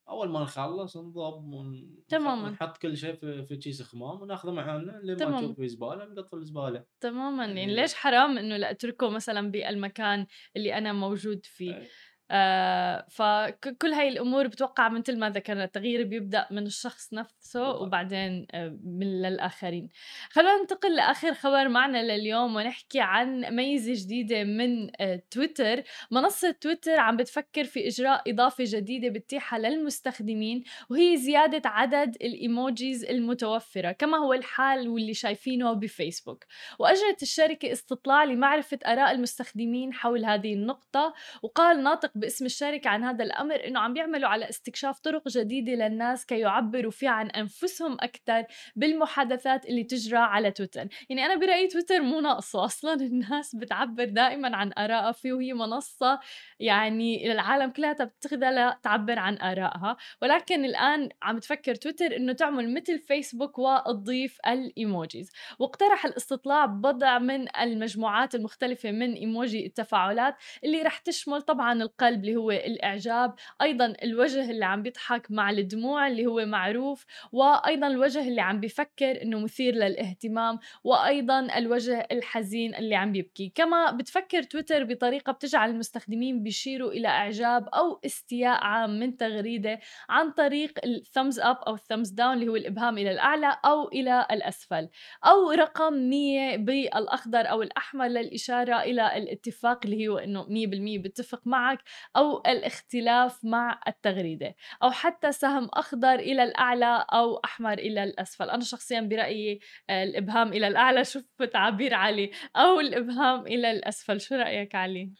أول 0.09 0.29
ما 0.29 0.43
نخلص 0.43 0.97
نضب 0.97 1.53
ون... 1.53 1.95
تماما. 2.09 2.49
نحط 2.49 2.77
كل 2.77 2.97
شيء 2.97 3.15
في 3.15 3.45
في 3.45 3.57
كيس 3.57 3.81
خمام 3.81 4.21
وناخذه 4.21 4.51
معنا 4.51 4.99
لما 5.03 5.25
ما 5.25 5.41
نشوف 5.41 5.55
في 5.55 5.67
زبالة 5.67 6.05
نقط 6.05 6.33
الزبالة. 6.33 6.85
تماما. 6.99 7.45
يعني, 7.45 7.59
يعني 7.59 7.75
ليش 7.75 7.93
حرام 7.93 8.37
إنه 8.37 8.57
لا 8.57 8.71
أتركه 8.71 9.09
مثلا 9.09 9.51
بالمكان 9.51 10.25
اللي 10.55 10.77
أنا 10.77 10.93
موجود 10.93 11.45
فيه؟ 11.45 11.75
أي. 11.75 11.87
آه 12.31 13.05
فكل 13.09 13.93
هاي 13.93 14.07
الأمور 14.07 14.47
بتوقع 14.47 14.89
مثل 14.89 15.19
ما 15.19 15.29
ذكرنا 15.29 15.63
التغيير 15.63 16.03
بيبدأ 16.03 16.47
من 16.51 16.65
الشخص 16.65 17.13
نفسه 17.13 17.69
وبعدين 17.69 18.47
آه 18.51 18.77
من 18.83 19.21
للآخرين. 19.21 19.89
خلونا 20.29 20.61
ننتقل 20.61 20.95
لآخر 20.95 21.33
خبر 21.33 21.67
معنا 21.67 22.03
لليوم 22.03 22.55
ونحكي 22.55 22.99
عن 22.99 23.55
ميزة 23.55 23.93
جديدة 24.05 24.43
من 24.43 24.89
آه 25.01 25.23
تويتر. 25.31 25.83
منصة 26.11 26.51
تويتر 26.51 26.99
عم 26.99 27.17
بتفكر 27.17 27.63
في 27.63 27.87
إجراء 27.87 28.31
إضافة 28.31 28.63
جديدة 28.67 29.09
بتتيحها 29.09 29.59
للمستخدمين 29.59 30.63
وهي 30.89 31.17
زيادة 31.17 31.69
عدد 31.69 32.15
الإيموجيز 32.15 33.05
المتوفرة 33.05 33.91
كما 33.91 34.17
هو 34.17 34.33
الحال 34.33 34.89
واللي 34.89 35.13
شايفينه 35.13 35.73
بفيسبوك. 35.73 36.45
وأجرت 36.79 37.21
الشركة 37.21 37.71
استطلاع 37.71 38.23
لمعرفة 38.23 38.79
آراء 38.85 39.11
المستخدمين 39.11 39.93
حول 39.93 40.25
هذه 40.25 40.53
النقطة 40.53 41.13
وقال 41.43 41.83
ناطق 41.83 42.11
باسم 42.15 42.45
الشركة 42.45 42.89
عن 42.89 43.03
هذا 43.03 43.23
الأمر 43.23 43.67
إنه 43.67 43.79
عم 43.79 43.93
بيعملوا 43.93 44.29
على 44.29 44.49
استكشاف 44.49 44.99
طرق 44.99 45.27
جديدة 45.27 45.73
للناس 45.73 46.25
كي 46.25 46.39
يعبروا 46.39 46.91
فيها 46.91 47.09
عن 47.09 47.29
أنفسهم 47.29 47.97
أكثر 47.99 48.43
بالمحادثات 48.75 49.65
اللي 49.65 49.83
تجرى 49.83 50.17
على 50.17 50.51
تويتر. 50.51 50.87
يعني 51.09 51.25
أنا 51.25 51.35
برأيي 51.35 51.67
تويتر 51.67 52.01
مو 52.01 52.19
ناقصة 52.19 52.65
أصلا 52.65 52.93
الناس 52.93 53.55
بتعبر 53.55 54.05
دائما 54.05 54.57
عن 54.57 54.71
آرائها 54.77 55.11
فيه 55.11 55.33
وهي 55.33 55.53
منصة 55.53 56.19
يعني 56.59 57.31
العالم 57.31 57.71
كلها 57.71 57.93
بتاخذها 57.93 58.71
لتعبر 58.71 59.19
عن 59.19 59.37
آرائها. 59.37 59.97
ولكن 60.21 60.65
الآن 60.65 61.09
عم 61.23 61.39
تفكر 61.39 61.75
تويتر 61.75 62.15
إنه 62.15 62.33
تعمل 62.33 62.73
مثل 62.73 62.99
فيسبوك 62.99 63.59
وتضيف 63.59 64.37
الإيموجيز. 64.47 65.31
واقترح 65.59 66.05
الاستطلاع 66.05 66.65
بضع 66.65 67.19
من 67.19 67.57
المجموعات 67.57 68.35
المختلفة 68.35 68.91
من 68.91 69.13
إيموجي 69.13 69.65
التفاعلات 69.65 70.35
اللي 70.63 70.81
رح 70.81 70.97
تشمل 70.97 71.41
طبعا 71.41 71.73
القلب 71.73 72.04
القلب 72.05 72.23
اللي 72.25 72.35
هو 72.35 72.51
الإعجاب 72.51 73.35
أيضا 73.61 73.93
الوجه 74.03 74.51
اللي 74.51 74.65
عم 74.65 74.81
بيضحك 74.83 75.31
مع 75.31 75.49
الدموع 75.49 76.07
اللي 76.07 76.25
هو 76.25 76.45
معروف 76.45 77.05
وأيضا 77.31 77.87
الوجه 77.87 78.27
اللي 78.27 78.41
عم 78.41 78.59
بيفكر 78.59 79.21
إنه 79.21 79.39
مثير 79.39 79.73
للاهتمام 79.73 80.59
وأيضا 80.83 81.57
الوجه 81.57 82.07
الحزين 82.11 82.75
اللي 82.75 82.95
عم 82.95 83.11
بيبكي. 83.11 83.51
كما 83.55 83.91
بتفكر 83.91 84.43
تويتر 84.43 84.83
بطريقة 84.83 85.31
بتجعل 85.31 85.69
المستخدمين 85.69 86.43
بيشيروا 86.43 86.91
إلى 86.91 87.07
إعجاب 87.07 87.67
أو 87.67 87.99
استياء 88.05 88.63
عام 88.63 88.99
من 88.99 89.17
تغريدة 89.17 89.79
عن 90.09 90.31
طريق 90.31 90.79
الثمز 90.85 91.39
أب 91.39 91.57
أو 91.67 91.73
الثمز 91.75 92.09
داون 92.09 92.33
اللي 92.33 92.47
هو 92.47 92.55
الإبهام 92.55 92.97
إلى 92.97 93.11
الأعلى 93.11 93.57
أو 93.65 93.87
إلى 93.87 94.27
الأسفل 94.31 94.89
أو 95.25 95.51
رقم 95.51 95.93
100 95.93 96.57
بالأخضر 96.57 97.49
أو 97.49 97.61
الأحمر 97.61 98.07
للإشارة 98.07 98.81
إلى 98.81 99.17
الاتفاق 99.17 99.79
اللي 99.85 100.07
هو 100.07 100.17
إنه 100.17 100.43
100% 100.43 101.03
بتفق 101.03 101.41
معك. 101.45 101.79
أو 102.15 102.37
الاختلاف 102.37 103.45
مع 103.45 103.79
التغريدة 103.87 104.55
أو 104.83 104.91
حتى 104.91 105.31
سهم 105.31 105.69
أخضر 105.73 106.15
إلى 106.15 106.43
الأعلى 106.43 107.05
أو 107.13 107.37
أحمر 107.37 107.73
إلى 107.73 108.03
الأسفل. 108.03 108.49
أنا 108.49 108.63
شخصيا 108.63 109.01
برأيي 109.01 109.59
آه، 109.89 110.03
الإبهام 110.03 110.53
إلى 110.53 110.67
الأعلى. 110.67 111.03
شوف 111.13 111.23
تعبير 111.53 111.93
علي. 111.93 112.31
أو 112.55 112.79
الإبهام 112.79 113.47
إلى 113.47 113.71
الأسفل. 113.71 114.21
شو 114.21 114.35
رأيك 114.35 114.75
علي؟ 114.75 115.11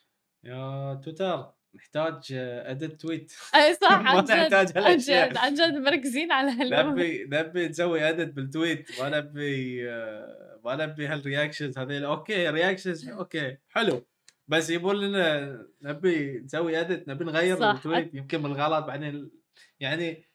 يا 0.44 1.02
تويتر 1.04 1.56
نحتاج 1.76 2.34
edit 2.66 3.02
tweet 3.02 3.34
اي 3.56 3.74
صح. 3.74 3.92
عن 4.08 4.24
جد 4.24 4.54
عن 4.78 4.98
جد 4.98 5.38
عن 5.38 5.54
جد 5.54 5.78
مركزين 5.78 6.32
على 6.32 6.52
هالامر 6.62 6.92
نبي 6.92 7.28
نبي 7.32 7.68
نسوي 7.68 8.10
edit 8.10 8.34
بال 8.34 8.53
tweet 8.53 9.02
ما 9.02 9.10
نبي 9.10 9.90
آه، 9.92 10.60
ما 10.66 10.76
نبي 10.76 11.08
هال 11.08 11.20
reactions 11.20 11.78
هذيل. 11.78 12.06
okay 12.06 12.50
reactions 12.50 13.10
okay 13.10 13.58
حلو. 13.70 14.08
بس 14.48 14.70
يبون 14.70 14.96
لنا 14.96 15.68
نبي 15.82 16.40
نسوي 16.40 16.80
edit 16.80 17.08
نبي 17.08 17.26
نغير 17.26 17.72
ال 17.72 17.79
tweet 17.79 18.14
يمكن 18.14 18.42
بالغلط 18.42 18.86
بعدين. 18.86 19.32
يعني 19.80 20.26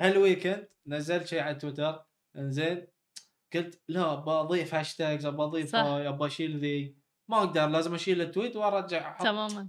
هال 0.00 0.15
weekend 0.15 0.68
نزلت 0.86 1.26
شيء 1.26 1.40
على 1.40 1.54
تويتر. 1.54 2.04
انزين. 2.36 2.86
قلت 3.54 3.82
لا 3.88 4.14
بضيف 4.14 4.74
hashtags 4.74 5.26
ابى 5.26 5.42
أضيف 5.42 5.74
ابى 5.74 6.26
أشيل 6.26 6.58
ذي. 6.58 6.96
ما 7.28 7.38
أقدر 7.38 7.66
لازم 7.66 7.94
أشيل 7.94 8.20
ال 8.20 8.26
tweet 8.26 8.56
وأرجع 8.56 9.18
تماما. 9.18 9.68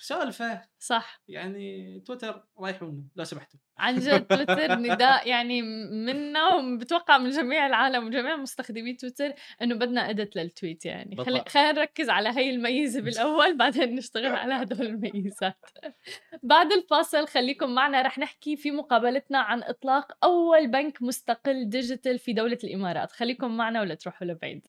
سالفة. 0.00 0.62
صح. 0.78 1.22
يعني 1.28 2.00
تويتر 2.00 2.44
ريحونا 2.58 3.02
لو 3.16 3.24
سمحتوا 3.24 3.60
عن 3.78 3.98
جد 3.98 4.26
تويتر 4.46 4.74
نداء 4.74 5.28
يعني 5.28 5.62
منا 6.06 6.54
وبتوقع 6.54 7.18
من 7.18 7.30
جميع 7.30 7.66
العالم 7.66 8.06
وجميع 8.06 8.36
مستخدمي 8.36 8.94
تويتر 8.94 9.32
إنه 9.62 9.74
بدنا 9.74 10.10
edit 10.10 10.36
لل 10.36 10.50
tweet 10.50 10.86
يعني. 10.86 11.16
خلي 11.16 11.44
خلينا 11.48 11.72
نركز 11.72 12.10
على 12.10 12.28
هي 12.28 12.50
الميزة 12.50 13.00
بالأول 13.00 13.56
بعدين 13.58 13.94
نشتغل 13.94 14.34
على 14.34 14.54
هدول 14.54 14.86
الميزات. 14.86 15.58
بعد 16.42 16.72
الفاصل 16.72 17.28
خليكم 17.28 17.74
معنا 17.74 18.02
رح 18.02 18.18
نحكي 18.18 18.56
في 18.56 18.70
مقابلتنا 18.70 19.38
عن 19.38 19.62
إطلاق 19.62 20.12
أول 20.24 20.66
بنك 20.66 21.02
مستقل 21.02 21.68
digital 21.68 22.18
في 22.18 22.32
دولة 22.32 22.58
الإمارات. 22.64 23.12
خليكم 23.12 23.56
معنا 23.56 23.80
ولا 23.80 23.94
تروحوا 23.94 24.26
لبعيد. 24.26 24.66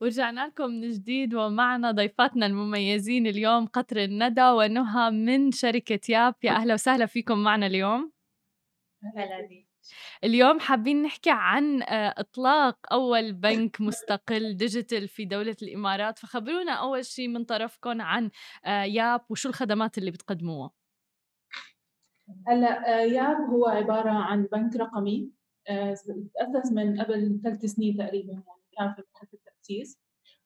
ورجعنا 0.00 0.46
لكم 0.46 0.70
من 0.70 0.90
جديد 0.90 1.34
ومعنا 1.34 1.90
ضيفاتنا 1.90 2.46
المميزين 2.46 3.26
اليوم 3.26 3.66
قطر 3.66 3.96
الندى 3.96 4.42
ونهى 4.50 5.10
من 5.10 5.50
شركة 5.50 6.00
ياب. 6.08 6.34
يا 6.42 6.50
أهلا 6.52 6.74
وسهلا 6.74 7.06
فيكم 7.06 7.38
معنا 7.38 7.66
اليوم. 7.66 8.12
هلا 9.16 9.46
بيك. 9.48 9.66
اليوم 10.24 10.60
حابين 10.60 11.02
نحكي 11.02 11.30
عن 11.32 11.82
آه، 11.82 12.14
إطلاق 12.18 12.78
أول 12.92 13.32
بنك 13.32 13.80
مستقل 13.88 14.56
ديجيتال 14.56 15.08
في 15.08 15.24
دولة 15.24 15.56
الإمارات. 15.62 16.18
فخبرونا 16.18 16.72
أول 16.72 17.04
شيء 17.04 17.28
من 17.28 17.44
طرفكم 17.44 18.02
عن 18.02 18.30
آه، 18.64 18.82
ياب 18.82 19.20
وشو 19.30 19.48
الخدمات 19.48 19.98
اللي 19.98 20.10
بتقدموها؟ 20.10 20.70
هلا 22.46 22.94
آه، 22.94 23.00
ياب 23.00 23.36
هو 23.36 23.66
عبارة 23.66 24.10
عن 24.10 24.42
بنك 24.52 24.76
رقمي 24.76 25.30
تأسس 25.66 26.72
من 26.72 27.00
قبل 27.02 27.40
ثلاث 27.44 27.64
سنين 27.64 27.96
تقريبا 27.96 28.32
يعني 28.32 28.44
كان 28.78 28.94
في 28.94 29.02
مرحله 29.14 29.55
التاسيس 29.70 29.98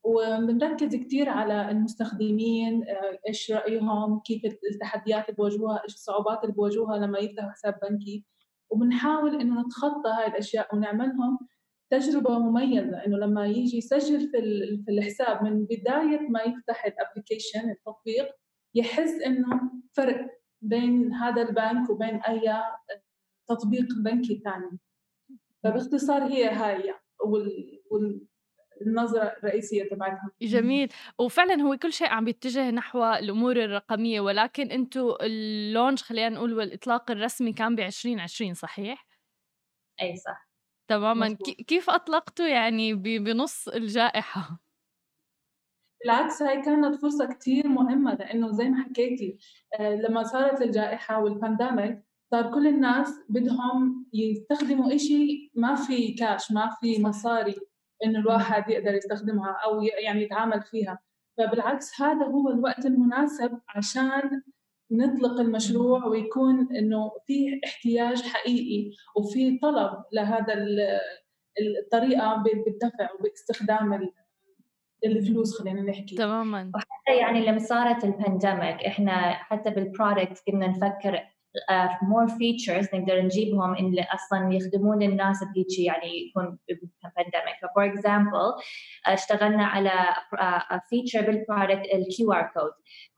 وبنركز 0.04 0.96
كثير 0.96 1.28
على 1.28 1.70
المستخدمين 1.70 2.84
إيش 3.28 3.52
رأيهم 3.52 4.20
كيف 4.20 4.42
التحديات 4.72 5.24
اللي 5.24 5.36
بواجهوها 5.36 5.82
إيش 5.84 5.94
الصعوبات 5.94 6.44
اللي 6.44 6.54
بواجهوها 6.54 6.98
لما 6.98 7.18
يفتحوا 7.18 7.50
حساب 7.50 7.74
بنكي. 7.82 8.24
وبنحاول 8.70 9.40
إنه 9.40 9.60
نتخطى 9.60 10.10
هاي 10.18 10.26
الأشياء 10.26 10.74
ونعملهم 10.76 11.38
تجربة 11.90 12.38
مميزة 12.38 13.06
إنه 13.06 13.18
لما 13.18 13.46
يجي 13.46 13.76
يسجل 13.76 14.20
في 14.20 14.38
في 14.84 14.90
الحساب 14.90 15.42
من 15.42 15.64
بداية 15.64 16.28
ما 16.28 16.42
يفتح 16.42 16.84
ال 16.84 16.92
application 16.92 17.70
التطبيق 17.70 18.28
يحس 18.74 19.22
إنه 19.26 19.60
فرق 19.96 20.30
بين 20.62 21.12
هذا 21.12 21.42
البنك 21.42 21.90
وبين 21.90 22.16
أي 22.16 22.62
تطبيق 23.48 23.86
بنكي 24.04 24.42
ثاني 24.44 24.78
فباختصار 25.64 26.22
هي 26.22 26.48
هاي 26.48 26.94
وال, 27.26 27.80
وال 27.90 28.29
النظرة 28.80 29.22
الرئيسية 29.22 29.88
تبعتها 29.88 30.30
جميل 30.42 30.88
وفعلا 31.18 31.62
هو 31.62 31.76
كل 31.76 31.92
شيء 31.92 32.08
عم 32.08 32.24
بيتجه 32.24 32.70
نحو 32.70 33.04
الأمور 33.04 33.56
الرقمية 33.56 34.20
ولكن 34.20 34.70
أنتم 34.70 35.14
اللونش 35.20 36.02
خلينا 36.02 36.28
نقول 36.28 36.54
والإطلاق 36.54 37.10
الرسمي 37.10 37.52
كان 37.52 37.76
ب 37.76 37.80
2020 37.80 38.54
صحيح؟ 38.54 39.06
أي 40.02 40.16
صح 40.16 40.50
تماما 40.90 41.26
مزبوط. 41.26 41.48
كيف 41.48 41.90
أطلقتوا 41.90 42.46
يعني 42.46 42.94
بنص 42.94 43.68
الجائحة؟ 43.68 44.60
بالعكس 46.04 46.42
هاي 46.42 46.62
كانت 46.62 46.94
فرصة 46.94 47.32
كتير 47.32 47.68
مهمة 47.68 48.14
لأنه 48.14 48.52
زي 48.52 48.68
ما 48.68 48.84
حكيتي 48.84 49.38
آه، 49.80 49.94
لما 49.94 50.22
صارت 50.22 50.62
الجائحة 50.62 51.22
والبانديميك 51.22 52.04
صار 52.30 52.54
كل 52.54 52.66
الناس 52.66 53.20
بدهم 53.28 54.06
يستخدموا 54.12 54.94
إشي 54.94 55.50
ما 55.54 55.74
في 55.74 56.12
كاش 56.12 56.52
ما 56.52 56.70
في 56.80 57.02
مصاري 57.02 57.54
انه 58.04 58.18
الواحد 58.18 58.70
يقدر 58.70 58.94
يستخدمها 58.94 59.56
أو 59.64 59.82
يعني 59.82 60.22
يتعامل 60.22 60.62
فيها. 60.62 60.98
فبالعكس 61.38 62.00
هذا 62.00 62.26
هو 62.26 62.48
الوقت 62.48 62.86
المناسب 62.86 63.58
عشان 63.68 64.42
نطلق 64.92 65.40
المشروع 65.40 66.04
ويكون 66.04 66.76
إنه 66.76 67.12
في 67.26 67.60
احتياج 67.64 68.22
حقيقي 68.22 68.90
وفي 69.16 69.58
طلب 69.58 70.04
لهذا 70.12 70.54
الطريقة 71.84 72.44
بالدفع 72.66 73.08
وباستخدام 73.18 74.10
الفلوس 75.04 75.58
خلينا 75.58 75.82
نحكي. 75.82 76.16
تماما. 76.16 76.72
وحتى 76.74 77.18
يعني 77.20 77.46
لما 77.46 77.58
صارت 77.58 78.04
ال 78.04 78.13
pandemic 78.13 78.84
إحنا 78.84 79.32
حتى 79.32 79.70
بال 79.70 79.86
product 79.86 80.42
كنا 80.46 80.66
نفكر 80.66 81.20
more 82.02 82.28
uh, 82.28 82.38
features 82.38 82.88
نقدر 82.94 83.22
نجيبهم 83.22 83.74
اللي 83.74 84.06
أصلا 84.14 84.54
يخدمون 84.54 85.02
الناس 85.02 85.44
بهيك 85.54 85.78
يعني 85.78 86.28
يكون 86.28 86.58
pandemic 87.16 87.56
for 87.74 87.84
example 87.84 88.52
اشتغلنا 89.06 89.66
على 89.66 89.92
feature 90.88 91.20
بال 91.20 91.37
product 91.37 91.94
ال 91.94 92.32
QR 92.32 92.50
code 92.54 92.72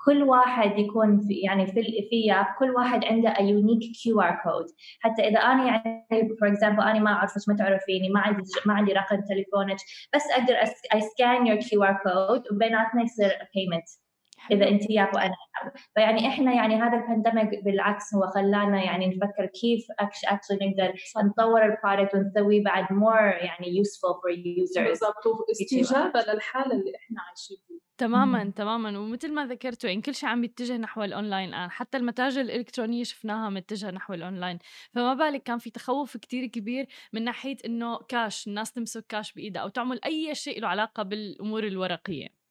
كل 0.04 0.22
واحد 0.22 0.78
يكون 0.78 1.20
في 1.20 1.34
يعني 1.34 1.66
في 1.66 1.82
في 1.82 2.44
كل 2.58 2.70
واحد 2.70 3.04
عنده 3.04 3.36
unique 3.40 3.92
QR 4.02 4.40
code 4.44 4.66
حتى 5.00 5.22
إذا 5.22 5.40
أنا 5.40 5.66
يعني 5.66 6.36
for 6.40 6.48
example 6.48 6.82
أنا 6.82 6.98
ما 6.98 7.10
اعرفك 7.12 7.48
ما 7.48 7.56
تعرفيني 7.56 8.08
ما 8.08 8.20
عندي 8.20 8.42
ما 8.66 8.74
عندي 8.74 8.92
رقم 8.92 9.20
تليفونك 9.20 9.76
بس 10.14 10.22
أقدر 10.38 10.54
I 10.94 11.00
scan 11.00 11.46
your 11.46 11.56
QR 11.56 11.98
code 12.02 12.42
وبيناتنا 12.52 13.02
يصير 13.02 13.30
payment 13.54 14.01
إذا 14.50 14.68
انت 14.68 14.90
ياب 14.90 15.14
وأنا 15.14 15.34
فيعني 15.94 16.28
إحنا 16.28 16.52
يعني 16.52 16.74
هذا 16.74 16.96
ال 16.96 17.04
pandemic 17.04 17.64
بالعكس 17.64 18.14
هو 18.14 18.26
خلانا 18.26 18.82
يعني 18.84 19.06
نفكر 19.06 19.46
كيف 19.46 19.86
actually 20.28 20.58
نقدر 20.66 20.94
نطور 21.24 21.64
ال 21.64 21.71
product 21.71 22.14
ونسويه 22.14 22.64
بعد 22.64 22.92
more 22.92 23.20
يعني 23.20 23.76
useful 23.76 24.10
for 24.22 24.30
users 24.30 24.88
بالضبط. 24.88 25.50
استجابة 25.50 26.32
للحالة 26.32 26.72
اللي 26.72 26.96
إحنا 26.96 27.20
عايشين 27.28 27.56
فيها. 27.68 27.78
تماما 27.98 28.52
تماما. 28.56 28.98
ومثل 28.98 29.32
ما 29.32 29.46
ذكرتوا 29.46 29.88
يعني 29.90 30.02
كل 30.02 30.14
شيء 30.14 30.28
عم 30.28 30.40
بيتجه 30.40 30.76
نحو 30.76 31.02
الأونلاين 31.04 31.48
الآن. 31.48 31.70
حتى 31.70 31.96
المتاجر 31.98 32.40
الإلكترونية 32.40 33.04
شفناها 33.04 33.50
متجهة 33.50 33.90
نحو 33.90 34.14
الأونلاين. 34.14 34.58
فما 34.94 35.14
بالك 35.14 35.42
كان 35.42 35.58
في 35.58 35.70
تخوف 35.70 36.16
كتير 36.16 36.46
كبير 36.46 36.86
من 37.12 37.24
ناحية 37.24 37.56
إنه 37.66 37.98
كاش 37.98 38.46
الناس 38.48 38.72
تمسك 38.72 39.06
كاش 39.08 39.32
بإيدها 39.32 39.62
أو 39.62 39.68
تعمل 39.68 40.00
أي 40.04 40.34
شيء 40.34 40.60
له 40.60 40.68
علاقة 40.68 41.02
بالأمور 41.02 41.64
الورقية. 41.64 42.41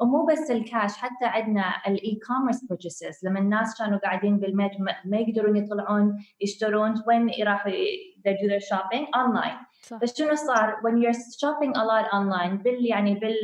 ومو 0.00 0.26
بس 0.26 0.50
الكاش 0.50 0.96
حتى 0.96 1.24
عندنا 1.24 1.64
ال 1.86 2.20
e-commerce 2.26 2.64
purchases 2.64 3.20
لما 3.24 3.38
الناس 3.40 3.78
كانوا 3.78 3.98
قاعدين 3.98 4.38
بالبيت 4.38 4.72
ما 5.04 5.18
يقدرون 5.18 5.56
يطلعون 5.56 6.24
يشترون 6.40 7.02
وين 7.06 7.28
يروحوا 7.28 7.72
they 8.28 8.34
do 8.34 8.48
their 8.48 8.64
shopping 8.70 9.04
online. 9.22 9.66
صح. 9.82 9.98
بس 10.02 10.18
شنو 10.18 10.34
صار؟ 10.34 10.76
when 10.76 11.02
you're 11.02 11.18
shopping 11.42 11.72
a 11.76 11.84
lot 11.84 12.06
online 12.12 12.62
بال 12.62 12.86
يعني 12.86 13.14
بال 13.14 13.36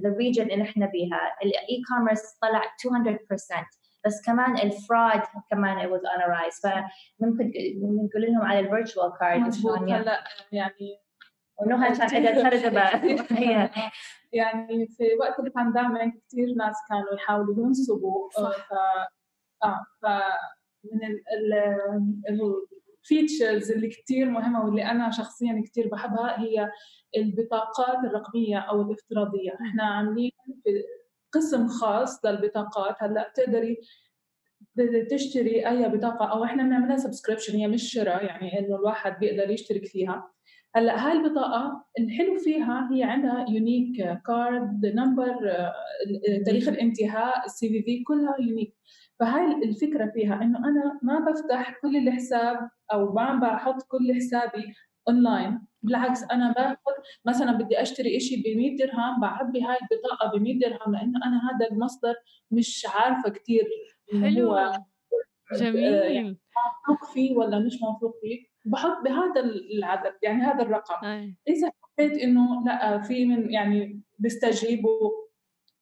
the 0.00 0.10
region 0.16 0.52
اللي 0.52 0.62
إحنا 0.62 0.86
بيها 0.86 1.20
ال 1.42 1.82
e-commerce 1.88 2.38
طلع 2.42 2.62
200% 2.62 3.64
بس 4.06 4.22
كمان 4.26 4.58
ال 4.58 4.69
fraud 4.69 5.22
كمان 5.50 5.78
it 5.78 5.90
was 5.90 6.00
on 6.02 6.20
a 6.20 6.28
rise 6.28 6.62
فممكن 6.62 7.52
نقول 7.82 8.22
لهم 8.32 8.42
على 8.42 8.60
ال 8.60 8.66
virtual 8.66 9.12
card 9.20 9.92
هلأ 9.92 10.24
يعني 10.52 11.03
ونهى 11.60 11.88
عندها 12.00 12.50
ترجمه 12.50 13.70
يعني 14.32 14.86
في 14.86 15.04
وقت 15.20 15.40
البانديميك 15.40 16.14
كثير 16.28 16.54
ناس 16.56 16.76
كانوا 16.88 17.14
يحاولوا 17.14 17.66
ينصبوا 17.66 18.28
ف 18.30 18.38
آه 19.64 19.84
ف 20.02 20.06
من 20.84 21.00
ال 23.04 23.11
features 23.11 23.70
اللي 23.70 23.88
كثير 23.88 24.30
مهمة 24.30 24.64
واللي 24.64 24.84
أنا 24.84 25.10
شخصيا 25.10 25.62
كثير 25.66 25.88
بحبها 25.88 26.40
هي 26.40 26.70
البطاقات 27.16 28.04
الرقمية 28.04 28.58
أو 28.58 28.82
الافتراضية. 28.82 29.52
إحنا 29.68 29.84
عاملين 29.84 30.30
قسم 31.32 31.68
خاص 31.68 32.24
للبطاقات. 32.24 32.96
هلأ 32.98 33.28
بتقدري 33.28 33.76
تشتري 35.10 35.68
أي 35.68 35.88
بطاقة 35.88 36.24
أو 36.24 36.44
إحنا 36.44 36.62
بنعملها 36.62 36.96
subscription 36.96 37.56
هي 37.56 37.68
مش 37.68 37.92
شراء 37.92 38.24
يعني 38.24 38.58
إنه 38.58 38.76
الواحد 38.76 39.18
بيقدر 39.18 39.50
يشترك 39.50 39.84
فيها. 39.84 40.30
هلا 40.76 41.06
هاي 41.06 41.12
البطاقة 41.12 41.84
الحلو 41.98 42.38
فيها 42.38 42.88
هي 42.92 43.02
عندها 43.02 43.46
unique 43.48 44.18
card 44.26 44.86
number 44.86 45.34
تاريخ 46.46 46.68
الانتهاء 46.68 47.44
ال 47.46 47.68
CVV 47.68 48.04
كلها 48.04 48.36
unique 48.40 48.74
فهاي 49.20 49.64
الفكرة 49.64 50.10
فيها 50.14 50.42
إنه 50.42 50.58
أنا 50.58 51.00
ما 51.02 51.18
بفتح 51.18 51.78
كل 51.82 51.96
الحساب 51.96 52.70
أو 52.92 53.12
ما 53.12 53.34
بحط 53.34 53.82
كل 53.82 54.14
حسابي 54.14 54.74
اونلاين 55.08 55.60
بالعكس 55.82 56.22
أنا 56.32 56.52
باخذ 56.52 57.02
مثلا 57.26 57.52
بدي 57.52 57.82
أشتري 57.82 58.20
شيء 58.20 58.38
ب 58.38 58.56
100 58.56 58.76
درهم 58.76 59.20
بعبي 59.20 59.62
هاي 59.62 59.76
البطاقة 59.82 60.38
ب 60.38 60.42
100 60.42 60.58
درهم 60.58 60.94
لإنه 60.94 61.20
أنا 61.24 61.40
هذا 61.50 61.70
المصدر 61.72 62.14
مش 62.50 62.86
عارفة 62.94 63.30
كثير 63.30 63.64
حلو. 64.22 64.50
هو 64.50 64.72
جميل. 65.54 66.38
موثوق 66.88 67.12
فيه 67.12 67.36
ولا 67.36 67.58
مش 67.58 67.72
موثوق 67.82 68.14
فيه. 68.20 68.53
بحط 68.64 69.04
بهذا 69.04 69.40
العدد 69.40 70.14
يعني 70.22 70.42
هذا 70.42 70.62
الرقم 70.62 71.06
أي. 71.06 71.36
إذا 71.48 71.70
حسيت 71.82 72.18
إنه 72.18 72.64
لا 72.66 73.02
في 73.02 73.24
من 73.24 73.52
يعني 73.52 74.00
بيستجيبوا 74.18 75.10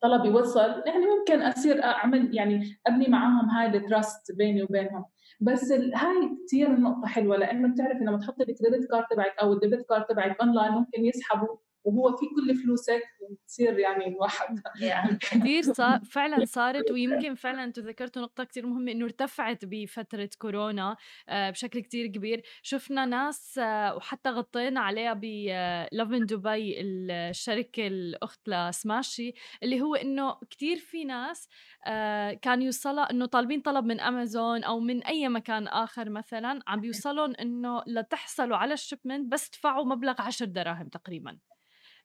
طلب 0.01 0.25
يوصل 0.25 0.83
يعني 0.87 1.07
ممكن 1.18 1.42
أصير 1.42 1.85
أعمل 1.85 2.37
يعني 2.37 2.79
أبني 2.87 3.09
معاهم 3.09 3.51
هاي 3.51 3.66
ال 3.67 3.78
trust 3.78 4.33
بيني 4.33 4.62
وبينهم 4.62 5.05
بس 5.40 5.73
هاي 5.73 6.37
كثير 6.47 6.81
نقطة 6.81 7.07
حلوة 7.07 7.37
لأنه 7.37 7.75
بتعرفي 7.75 8.05
لما 8.05 8.18
تحطي 8.18 8.42
ال 8.43 8.49
credit 8.49 8.91
card 8.91 9.05
تبعك 9.11 9.38
أو 9.42 9.53
ال 9.53 9.58
debit 9.58 9.87
card 9.88 10.05
تبعك 10.05 10.40
اونلاين 10.40 10.73
ممكن 10.73 11.05
يسحبوا 11.05 11.57
وهو 11.85 12.16
في 12.16 12.27
كل 12.27 12.55
فلوسك 12.55 13.03
تصير 13.47 13.79
يعني 13.79 14.09
الواحد. 14.09 14.61
كثير 15.31 15.62
صار 15.62 16.01
فعلا 16.14 16.45
صارت 16.45 16.90
ويمكن 16.90 17.35
فعلا 17.35 17.64
أنتم 17.64 17.83
ذكرتوا 17.83 18.23
نقطة 18.23 18.45
كثير 18.45 18.66
مهمة 18.66 18.92
إنه 18.92 19.05
ارتفعت 19.05 19.64
بفترة 19.64 20.31
كورونا 20.38 20.97
آه، 21.29 21.51
بشكل 21.51 21.81
كثير 21.81 22.07
كبير. 22.07 22.42
شفنا 22.62 23.05
ناس 23.05 23.59
آه، 23.59 23.97
وحتى 23.97 24.31
غطينا 24.31 24.81
عليها 24.81 25.12
بلوفن 25.12 26.27
دبي 26.27 26.81
الشركة 26.81 27.87
الأخت 27.87 28.49
لسماشي 28.49 29.35
اللي 29.62 29.81
هو 29.81 29.95
إنه 29.95 30.37
كثير 30.51 30.77
في 30.77 31.05
ناس 31.05 31.49
آه، 31.87 32.33
كان 32.33 32.62
يوصلها 32.62 33.11
إنه 33.11 33.27
طالبين 33.27 33.61
طلب 33.61 33.85
من 33.85 34.01
امازون 34.01 34.64
أو 34.64 34.81
من 34.81 35.03
أي 35.03 35.29
مكان 35.29 35.68
آخر 35.68 36.11
مثلا 36.11 36.61
عم 36.66 36.81
بيوصلهم 36.81 37.35
إنه 37.40 37.83
لتحصلوا 37.87 38.57
على 38.57 38.77
الشipment 38.77 39.29
بس 39.29 39.51
تدفعوا 39.51 39.85
مبلغ 39.85 40.14
10 40.18 40.47
دراهم 40.47 40.88
تقريبا. 40.88 41.38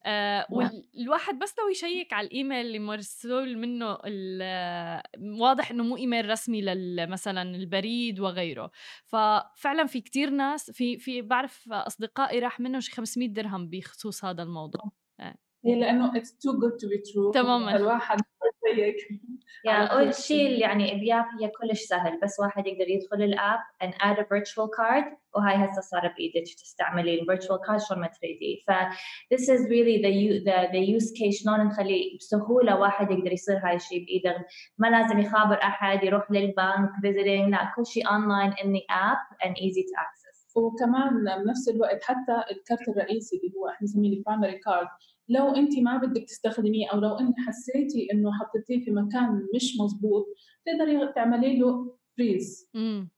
آه 0.05 0.45
والواحد 0.49 1.39
بس 1.39 1.55
لو 1.59 1.69
يشيك 1.69 2.13
على 2.13 2.27
الإيميل 2.27 2.65
اللي 2.65 2.79
مرسول 2.79 3.57
منه 3.57 3.97
واضح 5.41 5.71
إنه 5.71 5.83
مو 5.83 5.97
إيميل 5.97 6.29
رسمي 6.29 6.61
مثلا 7.05 7.41
البريد 7.41 8.19
وغيره. 8.19 8.71
ففعلا 9.05 9.85
في 9.87 10.01
كتير 10.01 10.29
ناس 10.29 10.71
في 10.71 10.97
في 10.97 11.21
بعرف 11.21 11.71
أصدقائي 11.71 12.39
راح 12.39 12.59
منهم 12.59 12.81
شي 12.81 12.91
500 12.91 13.29
درهم 13.29 13.69
بخصوص 13.69 14.25
هذا 14.25 14.43
الموضوع. 14.43 14.91
هي 15.65 15.79
لأنه 15.79 16.13
it's 16.13 16.27
too 16.27 16.53
good 16.53 16.75
to 16.81 16.87
be 16.87 17.11
true. 17.11 17.33
تماما. 17.33 17.75
الواحد 17.75 18.21
يا 19.65 19.71
أول 19.71 20.13
شيء 20.13 20.59
يعني 20.59 20.99
بياب 20.99 21.25
هي 21.41 21.47
كلش 21.47 21.81
سهل. 21.81 22.19
بس 22.23 22.39
واحد 22.39 22.67
يقدر 22.67 22.89
يدخل 22.89 23.21
ال 23.21 23.31
app 23.31 23.59
and 23.83 23.93
add 23.93 24.19
a 24.19 24.23
virtual 24.23 24.67
card 24.79 25.17
وهاي 25.35 25.55
هسه 25.55 25.81
صار 25.81 26.07
بإيدك 26.07 26.43
تستعملي 26.43 27.21
ال 27.21 27.26
virtual 27.26 27.59
card 27.67 27.79
شلون 27.79 27.99
ما 27.99 28.07
تريدي. 28.07 28.63
ف 28.67 28.71
this 29.33 29.43
is 29.43 29.61
really 29.69 29.97
the 30.05 30.13
the, 30.47 30.57
the 30.73 30.81
use 30.97 31.11
case 31.11 31.43
شلون 31.43 31.59
نخلي 31.59 32.17
بسهولة 32.19 32.79
واحد 32.79 33.11
يقدر 33.11 33.31
يصير 33.31 33.57
هاي 33.63 33.75
الشيء 33.75 34.05
بإيده. 34.05 34.45
ما 34.77 34.87
لازم 34.87 35.19
يخابر 35.19 35.59
أحد 35.63 36.03
يروح 36.03 36.31
للبنك 36.31 36.91
visiting 37.05 37.49
لا 37.51 37.73
كل 37.75 37.85
شيء 37.85 38.05
online 38.05 38.53
in 38.53 38.67
the 38.67 38.83
app 38.89 39.47
and 39.47 39.51
easy 39.51 39.83
to 39.83 39.95
access. 39.97 40.37
وكمان 40.55 41.09
بنفس 41.43 41.69
الوقت 41.69 42.03
حتى 42.03 42.43
ال 42.51 42.59
card 42.59 42.89
الرئيسي 42.89 43.37
اللي 43.37 43.53
هو 43.57 43.67
إحنا 43.67 43.79
بنسميه 43.81 44.17
ال 44.17 44.22
primary 44.22 44.59
card 44.59 44.87
لو 45.29 45.55
انت 45.55 45.79
ما 45.79 45.97
بدك 45.97 46.23
تستخدميه 46.23 46.87
أو 46.93 46.99
لو 46.99 47.15
انت 47.15 47.35
حسيتي 47.47 48.07
انه 48.13 48.31
حطيتيه 48.33 48.85
في 48.85 48.91
مكان 48.91 49.47
مش 49.55 49.77
مزبوط 49.79 50.25
تقدري 50.65 51.13
تعملي 51.15 51.59
له 51.59 51.97
freeze 52.17 52.69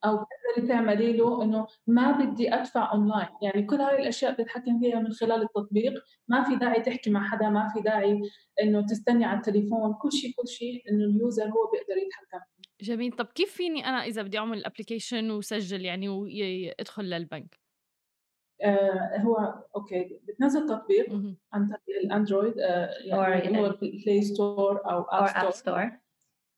أو 0.06 0.18
تقدري 0.18 0.68
تعملي 0.68 1.14
له 1.14 1.44
إنه 1.44 1.68
ما 1.88 2.12
بدي 2.12 2.54
أدفع 2.54 2.94
اونلاين 2.94 3.28
يعني 3.42 3.64
كل 3.66 3.76
هاي 3.76 4.02
الأشياء 4.02 4.34
بتتحكم 4.34 4.80
فيها 4.80 5.00
من 5.00 5.12
خلال 5.12 5.42
التطبيق. 5.42 5.94
ما 6.28 6.44
في 6.44 6.56
داعي 6.56 6.82
تحكي 6.82 7.10
مع 7.10 7.30
حدا 7.30 7.50
ما 7.50 7.68
في 7.74 7.82
داعي 7.82 8.22
إنه 8.62 8.86
تستني 8.86 9.26
على 9.26 9.38
التليفون. 9.38 9.94
كل 9.94 10.12
شيء 10.12 10.34
كل 10.36 10.48
شيء 10.48 10.84
إنه 10.92 11.06
ال 11.06 11.13
user 11.13 11.44
هو 11.44 11.72
بيقدر 11.72 12.04
يتحكم 12.06 12.40
جميل. 12.82 13.12
طب 13.12 13.26
كيف 13.26 13.52
فيني 13.54 13.86
أنا 13.86 14.06
إذا 14.06 14.22
بدي 14.22 14.38
أعمل 14.38 14.58
ال 14.58 14.64
application 14.64 15.32
وسجل 15.32 15.86
يعني 15.86 16.10
ويدخل 16.10 17.04
للبنك؟ 17.04 17.69
هو 19.18 19.64
okay 19.76 20.20
بتنزل 20.28 20.66
تطبيق 20.66 21.12
عن 21.54 21.68
طريق 21.68 22.00
الأندرويد 22.04 22.60
آه 22.60 22.90
يعني 23.06 23.60
هو 23.60 23.70
Play 23.70 24.22
Store 24.22 24.92
أو 24.92 25.02
App 25.02 25.52
Store 25.52 25.92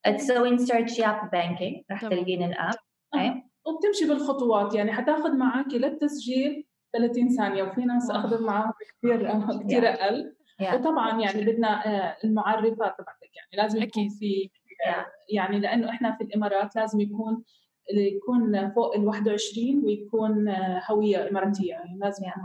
تسوين 0.05 0.57
search 0.57 0.99
ياب 0.99 1.31
banking 1.31 1.83
رح 1.91 2.01
تلقين 2.01 2.43
ال 2.43 2.50
app. 2.50 2.75
آه. 3.13 3.43
وبتمشي 3.65 4.07
بالخطوات 4.07 4.75
يعني 4.75 4.91
حتاخذ 4.91 5.37
معك 5.37 5.73
للتسجيل 5.73 6.67
30 6.93 7.29
ثانية 7.29 7.63
وفي 7.63 7.81
ناس 7.81 8.11
اخذوا 8.11 8.47
معاهم 8.47 8.73
كثير 8.81 9.31
كثير 9.63 9.89
أقل. 9.89 10.35
Yeah. 10.61 10.73
وطبعا 10.73 11.21
يعني 11.21 11.45
بدنا 11.45 11.85
آه، 11.85 12.17
المعرفات 12.23 12.77
تبعتك 12.77 13.29
يعني 13.35 13.63
لازم 13.63 13.81
يكون 13.81 14.09
في 14.09 14.49
آه، 14.87 15.05
يعني 15.29 15.59
لأنه 15.59 15.89
إحنا 15.89 16.17
في 16.17 16.23
الإمارات 16.23 16.75
لازم 16.75 16.99
يكون 16.99 17.43
يكون 17.89 18.69
فوق 18.69 18.95
ال 18.95 19.07
21 19.07 19.85
ويكون 19.85 20.49
هويه 20.89 21.29
اماراتيه 21.29 21.69
يعني 21.71 21.99
لازم 21.99 22.23
يعني 22.23 22.41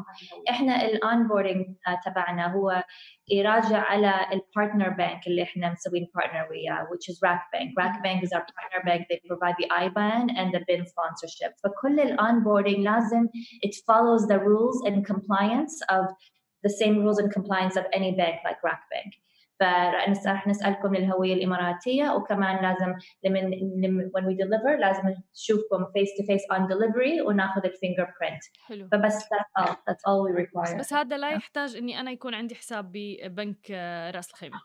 إحنا 0.50 0.84
ال 0.84 0.92
onboarding 0.92 1.66
تبعنا 2.04 2.52
هو 2.52 2.84
يراجع 3.28 3.78
على 3.78 4.12
ال 4.32 4.39
partner 4.39 4.88
bank 4.88 5.26
اللي 5.26 5.42
إحنا 5.42 5.72
مسوين 5.72 6.08
partner 6.14 6.48
وياه 6.50 6.88
which 6.90 7.08
is 7.12 7.18
Rack 7.22 7.42
Bank. 7.52 7.70
Rack 7.78 8.02
Bank 8.02 8.22
is 8.24 8.32
our 8.32 8.46
partner 8.56 8.82
bank. 8.84 9.06
They 9.10 9.20
provide 9.28 9.56
the 9.62 9.68
IBAN 9.84 10.24
and 10.38 10.48
the 10.54 10.60
BIN 10.68 10.86
sponsorship. 10.86 11.52
فكل 11.64 12.00
ال 12.00 12.07
onboarding 12.07 12.78
لازم 12.78 13.28
it 13.66 13.74
follows 13.74 14.26
the 14.26 14.38
rules 14.38 14.88
and 14.88 15.04
compliance 15.12 15.74
of 15.96 16.04
the 16.64 16.72
same 16.80 16.96
rules 17.04 17.18
and 17.22 17.30
compliance 17.38 17.76
of 17.80 17.84
any 17.98 18.12
bank 18.20 18.36
like 18.46 18.58
Rack 18.64 18.82
Bank. 18.92 19.10
فرح 19.60 20.46
نسألكم 20.46 20.94
للهوية 20.94 21.34
الإماراتية 21.34 22.10
وكمان 22.10 22.62
لازم 22.62 22.94
لما 23.24 24.10
when 24.16 24.24
we 24.24 24.34
deliver 24.34 24.80
لازم 24.80 25.14
نشوفكم 25.34 25.84
face 25.84 26.12
to 26.18 26.26
face 26.26 26.56
on 26.56 26.60
delivery 26.68 27.26
وناخذ 27.26 27.64
ال 27.64 28.12
fingerprint 28.20 28.42
حلو. 28.66 28.88
فبس 28.92 29.24
that's 29.24 29.62
all. 29.62 29.68
That's 29.68 30.04
all 30.08 30.28
we 30.28 30.32
require. 30.42 30.78
بس 30.78 30.92
هذا 30.92 31.16
لا 31.16 31.30
يحتاج 31.30 31.76
إني 31.76 32.00
أنا 32.00 32.10
يكون 32.10 32.34
عندي 32.34 32.54
حساب 32.54 32.92
ببنك 32.92 33.70
رأس 34.14 34.30
الخيمه 34.30 34.60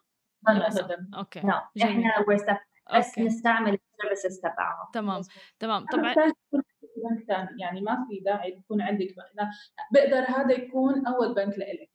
okay. 1.17 1.41
No. 1.41 1.83
إحنا 1.83 2.25
بس 2.97 3.19
نستعمل 3.19 3.73
ال 3.73 3.80
services 3.80 4.39
تبعهم. 4.39 4.91
تمام. 4.93 5.21
تمام. 5.59 5.85
طبعا 5.85 6.15
بنك 7.03 7.27
ثاني 7.27 7.61
يعني 7.61 7.81
ما 7.81 8.05
في 8.09 8.19
داعي 8.19 8.49
يكون 8.49 8.81
عندك 8.81 9.15
بقدر 9.91 10.19
هذا 10.19 10.51
يكون 10.51 11.07
أول 11.07 11.33
بنك 11.35 11.57
لإلك. 11.57 11.89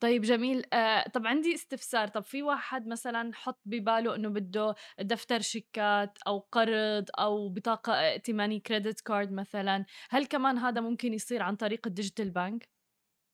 طيب 0.00 0.22
جميل. 0.22 0.64
آه 0.72 1.08
طب 1.08 1.26
عندي 1.26 1.54
استفسار. 1.54 2.08
طب 2.08 2.22
في 2.22 2.42
واحد 2.42 2.86
مثلا 2.86 3.30
حط 3.34 3.60
بباله 3.66 4.14
إنه 4.14 4.28
بده 4.28 4.74
دفتر 5.00 5.40
شيكات 5.40 6.18
أو 6.26 6.38
قرض 6.38 7.04
أو 7.18 7.48
بطاقة 7.48 7.92
ائتماني 7.92 8.60
credit 8.60 9.00
card 9.00 9.32
مثلا 9.32 9.84
هل 10.10 10.26
كمان 10.26 10.58
هذا 10.58 10.80
ممكن 10.80 11.14
يصير 11.14 11.42
عن 11.42 11.56
طريق 11.56 11.86
ال 11.86 11.91
digital 11.91 12.30
bank؟ 12.30 12.73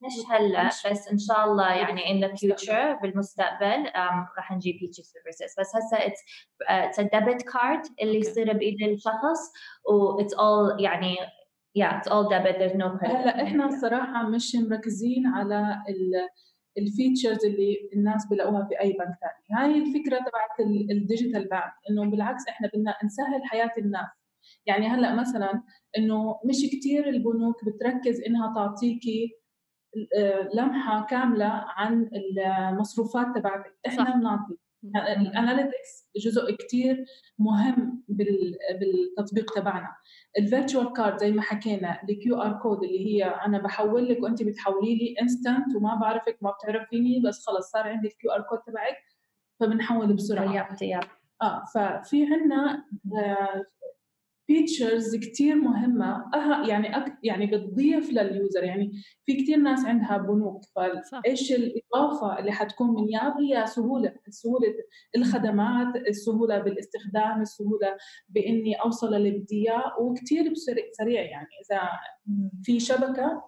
مش 0.03 0.13
هلأ 0.31 0.67
بس 0.67 1.09
إن 1.09 1.19
شاء 1.19 1.45
الله 1.45 1.73
يعني 1.75 2.01
in 2.01 2.27
the 2.27 2.31
future 2.33 3.03
بالمستقبل 3.03 3.87
um, 3.87 4.37
راح 4.37 4.53
نجيب 4.53 4.75
هيك 4.83 4.93
services 4.93 5.55
بس 5.61 5.77
هسه 5.77 5.99
a 7.03 7.07
debit 7.07 7.43
card 7.45 7.93
اللي 8.03 8.19
يصير 8.19 8.53
بإيد 8.53 8.83
الشخص 8.83 9.53
و 9.91 10.23
it's 10.23 10.33
all 10.35 10.81
يعني 10.81 11.17
yeah 11.79 12.01
it's 12.01 12.09
all 12.13 12.29
debit 12.31 12.57
there's 12.59 12.77
no 12.77 12.99
credit 12.99 13.17
هلأ 13.17 13.43
إحنا 13.43 13.67
الصراحه 13.67 14.29
مش 14.29 14.57
مركزين 14.57 15.27
على 15.27 15.77
ال 16.79 16.86
features 16.86 17.45
اللي 17.45 17.91
الناس 17.95 18.27
بلاقوها 18.31 18.65
في 18.65 18.81
أي 18.81 18.93
بنك 18.93 19.17
ثاني 19.21 19.61
هاي 19.61 19.79
الفكرة 19.79 20.19
تبعت 20.19 20.61
ال 20.91 20.98
digital 20.98 21.49
bank 21.49 21.73
إنه 21.91 22.11
بالعكس 22.11 22.49
إحنا 22.49 22.71
بدنا 22.75 22.95
نسهل 23.05 23.45
حياة 23.45 23.71
الناس. 23.79 24.09
يعني 24.67 24.89
هلأ 24.89 25.15
مثلا 25.15 25.63
إنه 25.99 26.41
مش 26.45 26.57
كثير 26.73 27.09
البنوك 27.09 27.65
بتركز 27.65 28.21
إنها 28.27 28.55
تعطيكي 28.55 29.40
لمحة 30.55 31.07
كاملة 31.07 31.65
عن 31.67 32.11
المصروفات 32.13 33.27
تبعتك. 33.37 33.79
إحنا 33.87 34.17
بنعطي. 34.17 34.57
ال 35.17 35.26
analytics 35.26 36.11
جزء 36.17 36.57
كثير 36.57 37.05
مهم 37.39 38.05
بالتطبيق 38.09 39.55
تبعنا. 39.55 39.89
ال 40.39 40.45
virtual 40.46 40.93
card 40.93 41.19
زي 41.19 41.33
ما 41.33 41.43
حكينا 41.43 42.03
ال 42.09 42.43
QR 42.43 42.53
code 42.53 42.85
اللي 42.85 43.07
هي 43.07 43.25
أنا 43.25 43.59
بحول 43.59 44.09
لك 44.09 44.23
وأنت 44.23 44.43
بتحولي 44.43 44.95
لي 44.95 45.15
instant 45.23 45.77
وما 45.77 45.95
بعرفك 45.95 46.39
ما 46.43 46.51
بتعرفيني 46.51 47.23
بس 47.29 47.47
خلص 47.47 47.71
صار 47.71 47.89
عندي 47.89 48.09
ال 48.09 48.31
QR 48.31 48.41
code 48.43 48.59
تبعك 48.59 48.97
فبنحول 49.61 50.13
بسرعة. 50.13 50.45
آه 51.43 51.65
ففي 51.75 52.27
عندنا 52.35 52.85
features 54.51 55.17
كثير 55.17 55.55
مهمة. 55.55 56.25
أه 56.35 56.69
يعني 56.69 56.97
أك 56.97 57.19
يعني 57.23 57.47
بتضيف 57.47 58.13
لل 58.13 58.28
user. 58.28 58.65
يعني 58.65 58.93
في 59.27 59.35
كثير 59.43 59.57
ناس 59.57 59.85
عندها 59.85 60.19
بنوك. 60.19 60.63
فإيش 60.77 61.53
الإضافة 61.53 62.39
اللي 62.39 62.53
حتكون 62.53 62.95
من 62.95 63.09
ياب 63.09 63.33
هي 63.41 63.67
سهولة. 63.67 64.15
سهولة 64.29 64.75
الخدمات 65.17 65.97
السهولة 65.97 66.59
بالاستخدام 66.59 67.41
السهولة 67.41 67.97
بإني 68.29 68.75
أوصل 68.75 69.15
اللي 69.15 69.31
بدي 69.31 69.71
إياه. 69.71 70.01
وكثير 70.01 70.55
سريع 70.93 71.23
يعني. 71.23 71.49
إذا 71.71 71.81
في 72.63 72.81
شبكة 72.81 73.43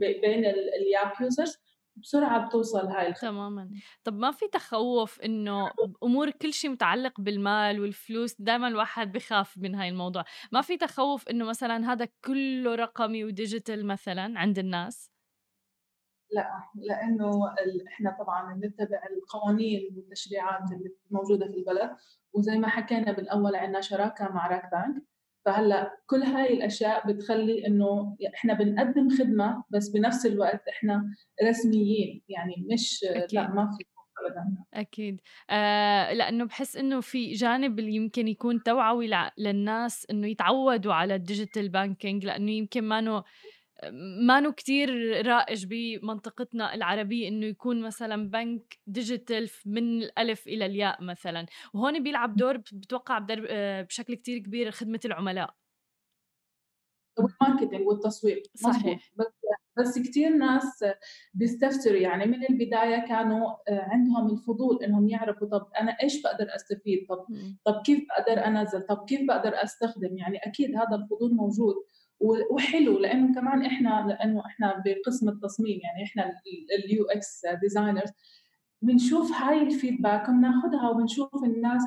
بين 0.00 0.44
الياب 0.44 1.12
users 1.20 1.56
بسرعة 1.96 2.46
بتوصل 2.46 2.86
هاي 2.86 3.08
الخدمة. 3.08 3.30
تماما. 3.30 3.70
طب 4.04 4.14
ما 4.14 4.30
في 4.30 4.48
تخوف 4.48 5.20
إنه 5.20 5.70
أمور 6.02 6.30
كل 6.30 6.52
شيء 6.52 6.70
متعلق 6.70 7.20
بالمال 7.20 7.80
والفلوس 7.80 8.40
دائما 8.40 8.68
الواحد 8.68 9.12
بخاف 9.12 9.58
من 9.58 9.74
هاي 9.74 9.88
الموضوع. 9.88 10.24
ما 10.52 10.60
في 10.60 10.76
تخوف 10.76 11.28
إنه 11.28 11.44
مثلا 11.44 11.92
هذا 11.92 12.08
كله 12.24 12.74
رقمي 12.74 13.24
و 13.24 13.32
digital 13.32 13.86
مثلا 13.86 14.38
عند 14.38 14.58
الناس؟ 14.58 15.10
لا 16.30 16.50
لأنه 16.74 17.54
إحنا 17.88 18.16
طبعا 18.18 18.54
بنتبع 18.54 19.00
القوانين 19.10 19.94
والتشريعات 19.96 20.72
اللي 20.72 20.94
موجودة 21.10 21.46
في 21.46 21.54
البلد. 21.54 21.96
وزي 22.32 22.58
ما 22.58 22.68
حكينا 22.68 23.12
بالأول 23.12 23.56
عندنا 23.56 23.80
شراكة 23.80 24.28
مع 24.28 24.46
راك 24.46 24.70
بانك. 24.72 25.02
فهلأ 25.46 25.98
كل 26.06 26.22
هاي 26.22 26.52
الأشياء 26.52 27.12
بتخلي 27.12 27.66
إنه 27.66 28.16
إحنا 28.34 28.54
بنقدم 28.54 29.08
خدمة 29.18 29.64
بس 29.70 29.88
بنفس 29.88 30.26
الوقت 30.26 30.68
إحنا 30.68 31.10
رسميين 31.48 32.22
يعني 32.28 32.66
مش 32.72 33.04
أكيد. 33.04 33.34
لا 33.34 33.50
ما 33.50 33.70
في 33.78 33.84
ابدا 34.26 34.56
أكيد 34.74 35.20
آه 35.50 36.12
لأنه 36.12 36.44
بحس 36.44 36.76
إنه 36.76 37.00
في 37.00 37.32
جانب 37.32 37.78
اللي 37.78 37.94
يمكن 37.94 38.28
يكون 38.28 38.62
توعوي 38.62 39.10
للناس 39.38 40.06
إنه 40.10 40.26
يتعودوا 40.28 40.94
على 40.94 41.14
ال 41.14 41.21
digital 41.21 41.68
banking 41.68 42.26
لأنه 42.26 42.50
يمكن 42.50 42.84
ما 42.84 43.00
no 43.84 44.26
ما 44.26 44.50
كتير 44.50 44.90
رائج 45.26 45.66
بمنطقتنا 45.66 46.74
العربية 46.74 47.28
إنه 47.28 47.46
يكون 47.46 47.82
مثلا 47.82 48.30
بنك 48.30 48.78
digital 48.86 49.50
من 49.66 50.02
الألف 50.02 50.46
إلى 50.46 50.66
الياء 50.66 51.02
مثلا. 51.02 51.46
وهون 51.74 52.02
بيلعب 52.02 52.36
دور 52.36 52.56
بتوقع 52.56 53.26
بشكل 53.82 54.14
كتير 54.14 54.38
كبير 54.38 54.70
خدمة 54.70 55.00
العملاء. 55.04 55.54
وال 57.18 57.30
marketing 57.30 57.86
والتسويق 57.86 58.42
صحيح. 58.54 59.12
بس 59.16 59.26
بس 59.78 59.98
كثير 59.98 60.30
ناس 60.30 60.84
بيستفسروا 61.34 61.96
يعني 61.96 62.26
من 62.26 62.44
البداية 62.50 63.06
كانوا 63.08 63.50
آه، 63.68 63.80
عندهم 63.80 64.30
الفضول 64.30 64.84
إنهم 64.84 65.08
يعرفوا 65.08 65.48
طب 65.48 65.68
أنا 65.80 65.96
إيش 66.02 66.22
بقدر 66.22 66.54
أستفيد؟ 66.54 67.06
طب 67.08 67.26
طب 67.64 67.82
كيف 67.82 68.04
بقدر 68.08 68.46
أنزل؟ 68.46 68.82
طب 68.82 69.04
كيف 69.08 69.20
بقدر 69.28 69.62
أستخدم؟ 69.62 70.16
يعني 70.16 70.38
أكيد 70.38 70.76
هذا 70.76 70.96
الفضول 70.96 71.34
موجود. 71.34 71.74
وحلو 72.50 72.98
لأنه 72.98 73.34
كمان 73.34 73.64
إحنا 73.64 74.04
لأنه 74.08 74.46
إحنا 74.46 74.82
بقسم 74.86 75.28
التصميم 75.28 75.80
يعني 75.82 76.04
إحنا 76.04 76.32
ال 76.84 77.04
UX 77.04 77.42
designers 77.60 78.10
بنشوف 78.82 79.32
هاي 79.32 79.62
ال 79.62 79.69
feedback 79.69 80.28
وبناخذها 80.28 80.90
وبنشوف 80.90 81.44
الناس 81.44 81.82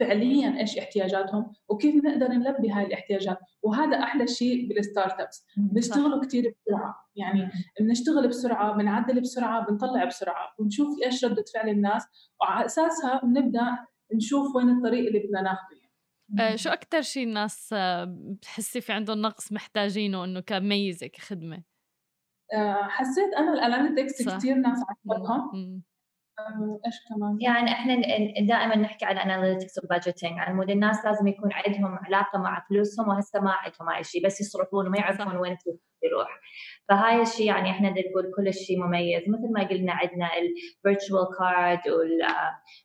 فعليا 0.00 0.60
إيش 0.60 0.78
احتياجاتهم 0.78 1.52
وكيف 1.68 2.04
نقدر 2.04 2.28
نلبي 2.28 2.70
هاي 2.70 2.86
الاحتياجات. 2.86 3.38
وهذا 3.62 3.98
أحلى 3.98 4.26
شيء 4.26 4.68
بال 4.68 5.20
startups 5.20 5.46
بيشتغلوا 5.56 6.24
كثير 6.24 6.54
بسرعة 6.66 6.94
يعني 7.16 7.50
بنشتغل 7.80 8.28
بسرعة 8.28 8.76
بنعدل 8.76 9.20
بسرعة 9.20 9.66
بنطلع 9.66 10.04
بسرعة 10.04 10.54
ونشوف 10.58 10.88
إيش 11.04 11.24
ردة 11.24 11.44
فعل 11.54 11.68
الناس 11.68 12.06
وعلى 12.40 12.66
أساسها 12.66 13.20
بنبدأ 13.24 13.78
نشوف 14.14 14.56
وين 14.56 14.70
الطريق 14.70 15.06
اللي 15.06 15.18
بدنا 15.18 15.42
ناخذه 15.42 15.81
آه 16.40 16.56
شو 16.56 16.70
أكتر 16.70 17.02
شيء 17.02 17.26
الناس 17.26 17.72
آه، 17.72 18.04
بتحسي 18.18 18.80
في 18.80 18.92
عندهم 18.92 19.22
نقص 19.22 19.52
محتاجينه 19.52 20.24
إنه 20.24 20.40
كميزة 20.40 21.06
كخدمة؟ 21.06 21.62
آه 22.54 22.82
حسيت 22.82 23.34
أنا 23.38 23.52
ال 23.52 23.60
analytics 23.60 24.28
كثير 24.28 24.54
ناس 24.54 24.78
عجبها 24.88 25.50
إيش 26.86 26.94
كمان؟ 27.08 27.38
يعني 27.40 27.72
إحنا 27.72 27.94
دائما 28.40 28.76
نحكي 28.76 29.04
عن 29.04 29.18
analytics 29.18 29.84
و 29.84 29.89
budgeting 29.89 30.38
عن 30.38 30.56
مود 30.56 30.70
الناس 30.70 31.04
لازم 31.04 31.26
يكون 31.26 31.52
عندهم 31.52 31.98
علاقه 31.98 32.38
مع 32.38 32.66
فلوسهم 32.68 33.08
وهسه 33.08 33.40
ما 33.40 33.50
عندهم 33.50 33.88
هاي 33.88 34.00
الشيء 34.00 34.26
بس 34.26 34.40
يصرفون 34.40 34.86
وما 34.86 34.98
يعرفون 34.98 35.36
وين 35.36 35.56
يروح. 36.04 36.40
فهاي 36.88 37.22
الشيء 37.22 37.46
يعني 37.46 37.70
إحنا 37.70 37.90
نقول 37.90 38.32
كل 38.36 38.54
شيء 38.54 38.78
مميز. 38.84 39.22
مثل 39.28 39.52
ما 39.52 39.68
قلنا 39.68 39.92
عندنا 39.92 40.28
ال 40.38 40.49
virtual 40.49 41.26
card 41.38 41.80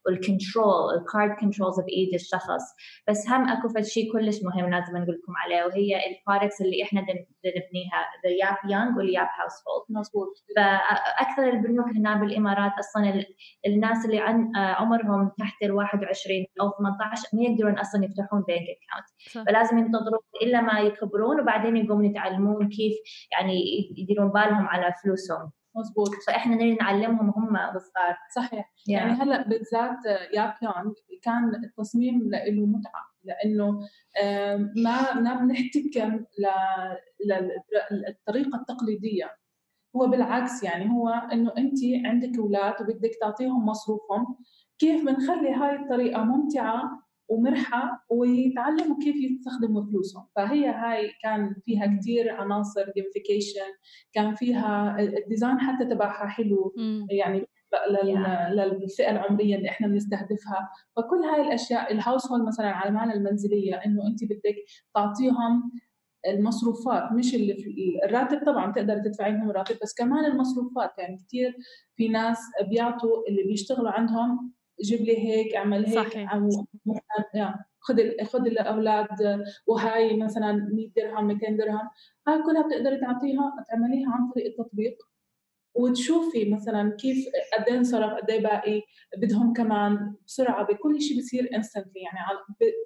وال 0.05 0.25
control 0.25 0.93
ال 0.97 1.04
card 1.04 1.31
controls 1.39 1.79
بايد 1.79 2.13
الشخص. 2.13 2.63
بس 3.07 3.29
هم 3.29 3.49
أكو 3.49 3.81
شيء 3.81 4.11
كلش 4.13 4.43
مهم 4.43 4.69
لازم 4.69 4.97
نقول 4.97 5.15
لكم 5.15 5.33
عليه 5.43 5.63
وهي 5.65 5.95
ال 6.07 6.13
products 6.13 6.61
اللي 6.61 6.83
إحنا 6.83 7.01
نبنيها 7.01 7.99
the 8.23 8.29
ياب 8.41 8.57
يونغ 8.71 8.97
والياب 8.97 9.27
هاوس 9.39 9.53
هولد 9.67 9.85
مضبوط 9.89 10.43
فاكثر 10.55 11.49
البنوك 11.49 11.87
هنا 11.97 12.15
بالإمارات 12.15 12.71
أصلا 12.79 13.25
الناس 13.67 14.05
اللي 14.05 14.19
عن 14.19 14.51
عمرهم 14.55 15.31
تحت 15.39 15.63
ال 15.63 15.71
21 15.71 16.45
أو 16.61 16.71
18 16.77 17.27
ما 17.33 17.43
يقدرون 17.43 17.79
أصلا 17.79 18.05
يفتحون 18.05 18.43
بنك 18.47 18.59
account 18.59 19.47
فلازم 19.47 19.77
ينتظرون 19.77 20.19
إلا 20.41 20.61
ما 20.61 20.79
يكبرون 20.79 21.39
وبعدين 21.41 21.77
يقومون 21.77 22.05
يتعلمون 22.05 22.69
كيف 22.69 22.93
يعني 23.31 23.87
يديرون 23.97 24.29
بالهم 24.31 24.67
على 24.67 24.93
فلوسهم. 25.03 25.51
مزبوط. 25.75 26.09
فاحنا 26.27 26.55
نريد 26.55 26.77
نعلمهم 26.81 27.29
هم 27.29 27.57
صغار 27.57 28.17
صحيح. 28.35 28.65
Yeah. 28.65 28.89
يعني 28.89 29.11
هلأ 29.11 29.47
بالذات 29.47 30.05
ياب 30.33 30.53
يونغ 30.61 30.93
كان 31.21 31.55
التصميم 31.63 32.29
له 32.29 32.65
متعة 32.65 33.01
لإنه 33.23 33.79
ما 34.83 35.13
ما 35.13 35.33
بنحتكم 35.33 36.25
للطريقة 37.25 38.59
التقليدية. 38.59 39.31
هو 39.95 40.07
بالعكس 40.07 40.63
يعني 40.63 40.89
هو 40.89 41.09
إنه 41.09 41.53
أنت 41.57 41.77
عندك 42.05 42.39
أولاد 42.39 42.73
وبدك 42.81 43.11
تعطيهم 43.21 43.65
مصروفهم 43.65 44.37
كيف 44.79 45.05
بنخلي 45.05 45.53
هاي 45.53 45.75
الطريقة 45.75 46.23
ممتعة 46.23 47.06
ومرحة 47.29 48.05
ويتعلموا 48.09 48.97
كيف 49.03 49.15
يستخدموا 49.15 49.83
فلوسهم. 49.85 50.27
فهي 50.35 50.67
هاي 50.67 51.11
كان 51.23 51.55
فيها 51.65 51.97
كثير 51.99 52.31
عناصر 52.31 52.85
gamification 52.95 53.69
كان 54.13 54.35
فيها 54.35 54.99
ال 54.99 55.08
design 55.08 55.59
حتى 55.59 55.85
تبعها 55.85 56.27
حلو 56.27 56.73
يعني 57.11 57.45
للفئة 58.51 59.11
العمرية 59.11 59.55
اللي 59.55 59.69
إحنا 59.69 59.87
بنستهدفها. 59.87 60.69
فكل 60.95 61.17
هاي 61.17 61.41
الأشياء 61.47 61.93
الهاوس 61.93 62.31
هول 62.31 62.45
مثلا 62.45 62.67
على 62.67 62.89
المعنى 62.89 63.13
المنزلية 63.13 63.75
إنه 63.75 64.07
أنت 64.07 64.23
بدك 64.23 64.55
تعطيهم 64.95 65.71
المصروفات 66.27 67.11
مش 67.11 67.35
اللي 67.35 67.53
في 67.53 67.99
الراتب 68.05 68.45
طبعا 68.45 68.71
تقدر 68.71 68.97
تدفعي 68.97 69.31
لهم 69.31 69.49
الراتب 69.49 69.75
بس 69.83 69.93
كمان 69.93 70.25
المصروفات. 70.25 70.91
يعني 70.97 71.17
كثير 71.27 71.55
في 71.95 72.07
ناس 72.07 72.37
بيعطوا 72.69 73.27
اللي 73.29 73.43
بيشتغلوا 73.43 73.91
عندهم 73.91 74.53
جيب 74.81 75.01
لي 75.01 75.17
هيك 75.17 75.55
اعمل 75.55 75.85
هيك 75.85 75.95
صحيح. 76.07 76.33
أو 76.33 76.49
خذ 77.79 78.23
خذ 78.25 78.45
الأولاد 78.47 79.07
وهاي 79.67 80.17
مثلا 80.17 80.51
100 80.73 80.91
درهم 80.95 81.27
200 81.27 81.57
درهم. 81.57 81.89
هاي 82.27 82.43
كلها 82.43 82.67
بتقدري 82.67 82.99
تعطيها 82.99 83.65
تعمليها 83.69 84.11
عن 84.11 84.31
طريق 84.35 84.45
التطبيق. 84.47 84.97
وتشوفي 85.75 86.49
مثلا 86.53 86.95
كيف 86.99 87.25
قد 87.57 87.65
إيه 87.69 87.77
انصرف 87.77 88.13
قد 88.13 88.31
إيه 88.31 88.43
باقي 88.43 88.81
بدهم 89.17 89.53
كمان 89.53 90.15
بسرعة 90.27 90.65
بكل 90.65 91.01
شيء 91.01 91.17
بصير 91.19 91.55
instantly 91.55 92.01
يعني 92.01 92.19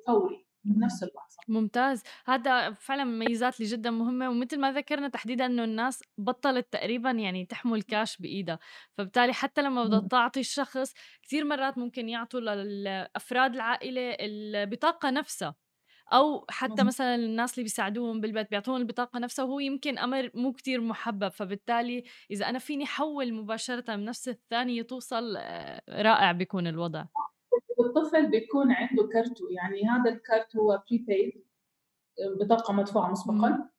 فوري 0.08 0.45
بنفس 0.63 1.04
اللحظة. 1.04 1.38
ممتاز. 1.47 2.04
هذا 2.26 2.71
فعلا 2.74 3.04
ميزات 3.04 3.60
اللي 3.60 3.71
جدا 3.71 3.91
مهمة 3.91 4.30
ومثل 4.30 4.60
ما 4.60 4.71
ذكرنا 4.71 5.08
تحديدا 5.08 5.45
إنه 5.45 5.63
الناس 5.63 6.04
بطلت 6.17 6.67
تقريبا 6.74 7.12
يعني 7.12 7.45
تحمل 7.45 7.82
كاش 7.82 8.17
بإيدها. 8.17 8.60
فبالتالي 8.97 9.34
حتى 9.34 9.62
لما 9.62 9.84
بدها 9.84 10.00
تعطي 10.00 10.39
الشخص 10.39 10.93
كثير 11.24 11.45
مرات 11.45 11.78
ممكن 11.78 12.10
يعطوا 12.10 12.39
للأفراد 12.39 13.56
العائلة 13.56 14.17
البطاقة 14.19 15.10
نفسها. 15.10 15.56
أو 16.13 16.45
حتى 16.50 16.84
مثلا 16.84 17.15
الناس 17.15 17.54
اللي 17.54 17.63
بيساعدوهم 17.63 18.21
بالبيت 18.21 18.52
بيعطوهم 18.52 18.78
البطاقة 18.78 19.19
نفسها 19.19 19.45
وهو 19.45 19.60
يمكن 19.60 19.97
أمر 20.00 20.32
مو 20.34 20.54
كتير 20.54 20.82
محبب. 20.82 21.30
فبالتالي 21.30 22.04
إذا 22.32 22.50
أنا 22.50 22.60
فيني 22.60 22.86
حول 22.86 23.34
مباشرة 23.34 23.95
من 23.95 24.06
نفس 24.06 24.30
الثانية 24.30 24.82
توصل 24.82 25.36
آه، 25.38 25.82
رائع 25.89 26.32
بيكون 26.32 26.67
الوضع. 26.67 27.06
الطفل 27.80 28.32
بيكون 28.32 28.72
عنده 28.72 29.04
كرته 29.14 29.46
يعني 29.52 29.84
هذا 29.90 30.10
الكرت 30.12 30.56
هو 30.58 30.84
بريبيد 30.92 31.46
بطاقة 32.40 32.74
مدفوعة 32.74 33.12
مسبقا. 33.12 33.70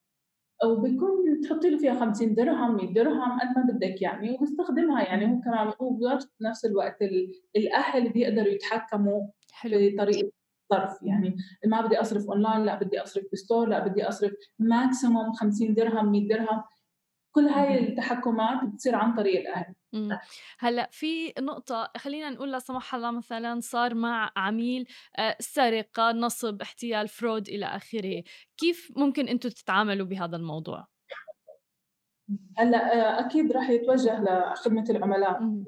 وبيكون 0.64 1.40
تحطي 1.40 1.70
له 1.70 1.78
فيها 1.78 1.94
50 2.00 2.34
درهم 2.34 2.76
100 2.76 2.94
درهم 2.94 3.40
قد 3.40 3.46
ما 3.56 3.62
بدك 3.72 4.02
يعني 4.02 4.30
وبيستخدمها 4.34 5.02
يعني. 5.02 5.26
هو 5.26 5.40
كمان 5.40 5.72
هو 5.82 5.98
بنفس 6.40 6.64
الوقت 6.64 6.98
الأهل 7.56 8.12
بيقدروا 8.12 8.48
يتحكموا 8.48 9.28
حلو. 9.52 9.78
بطريقة 9.94 10.32
الصرف 10.72 11.02
يعني. 11.02 11.36
ما 11.66 11.80
بدي 11.80 12.00
أصرف 12.00 12.26
اونلاين 12.30 12.64
لا 12.64 12.82
بدي 12.82 13.02
أصرف 13.02 13.24
ب 13.32 13.38
store 13.38 13.68
لا 13.68 13.86
بدي 13.88 14.08
أصرف 14.08 14.32
maximum 14.58 15.32
50 15.32 15.74
درهم 15.74 16.12
100 16.12 16.28
درهم. 16.28 16.62
كل 17.32 17.44
هاي 17.44 17.88
التحكمات 17.88 18.64
بتصير 18.64 18.94
عن 18.96 19.14
طريق 19.14 19.40
الأهل. 19.40 19.74
هلأ 20.58 20.88
في 20.92 21.32
نقطة 21.40 21.90
خلّينا 21.96 22.30
نقول 22.30 22.52
لا 22.52 22.58
سمح 22.58 22.94
الله 22.94 23.10
مثلًا 23.10 23.60
صار 23.60 23.94
مع 23.94 24.30
عميل 24.36 24.86
سرقة، 25.40 26.12
نصب، 26.12 26.62
احتيال، 26.62 27.08
fraud 27.08 27.48
إلى 27.48 27.66
آخره، 27.66 28.22
كيف 28.56 28.92
ممكن 28.96 29.28
أنتم 29.28 29.48
تتعاملوا 29.48 30.06
بهذا 30.06 30.36
الموضوع؟ 30.36 30.86
هلأ 32.58 33.26
أكيد 33.26 33.52
راح 33.52 33.70
يتوجه 33.70 34.20
لخدمة 34.20 34.84
العملاء 34.90 35.38
إمم. 35.38 35.64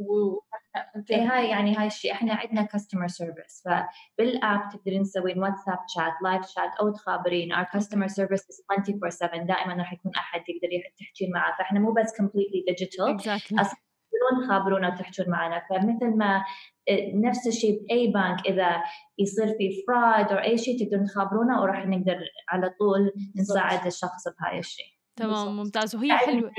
إيه، 1.10 1.32
هاي 1.32 1.48
يعني 1.48 1.76
هاي 1.76 1.86
الشيء 1.86 2.12
إحنا 2.12 2.34
عندنا 2.34 2.62
customer 2.62 3.06
service 3.06 3.62
فبال 3.64 4.16
app 4.16 4.68
تقدرين 4.68 5.02
تسوين 5.02 5.38
واتساب 5.38 5.78
chat 5.88 6.12
live 6.22 6.46
chat 6.46 6.70
أو 6.80 6.90
تخابرين. 6.90 7.54
Our 7.54 7.66
customer 7.66 8.08
service 8.08 8.44
is 8.50 8.64
24/7 8.72 9.46
دائما 9.46 9.74
راح 9.74 9.92
يكون 9.92 10.12
أحد 10.16 10.40
يقدر 10.40 10.68
تحكين 10.98 11.30
معه 11.30 11.56
فإحنا 11.58 11.80
مو 11.80 11.92
بس 11.92 12.12
completely 12.22 12.60
digital 12.72 13.18
exactly. 13.18 13.84
تقدرون 14.14 14.46
تخابرونا 14.46 14.88
وتحجون 14.88 15.30
معنا. 15.30 15.62
فمثل 15.70 16.16
ما 16.16 16.44
آه، 16.88 17.12
نفس 17.14 17.46
الشيء 17.46 17.86
بأي 17.88 18.06
بنك 18.06 18.46
إذا 18.46 18.82
يصير 19.18 19.46
في 19.46 19.70
fraud 19.86 20.32
أو 20.32 20.38
أي 20.38 20.58
شيء 20.58 20.84
تقدرون 20.84 21.04
تخابرونا 21.04 21.60
وراح 21.60 21.86
نقدر 21.86 22.18
على 22.48 22.70
طول 22.78 23.12
نساعد 23.36 23.86
الشخص 23.86 24.28
بهاي 24.28 24.58
الشيء. 24.58 24.93
تمام 25.16 25.56
ممتاز. 25.56 25.96
وهي 25.96 26.12
حلوة. 26.12 26.50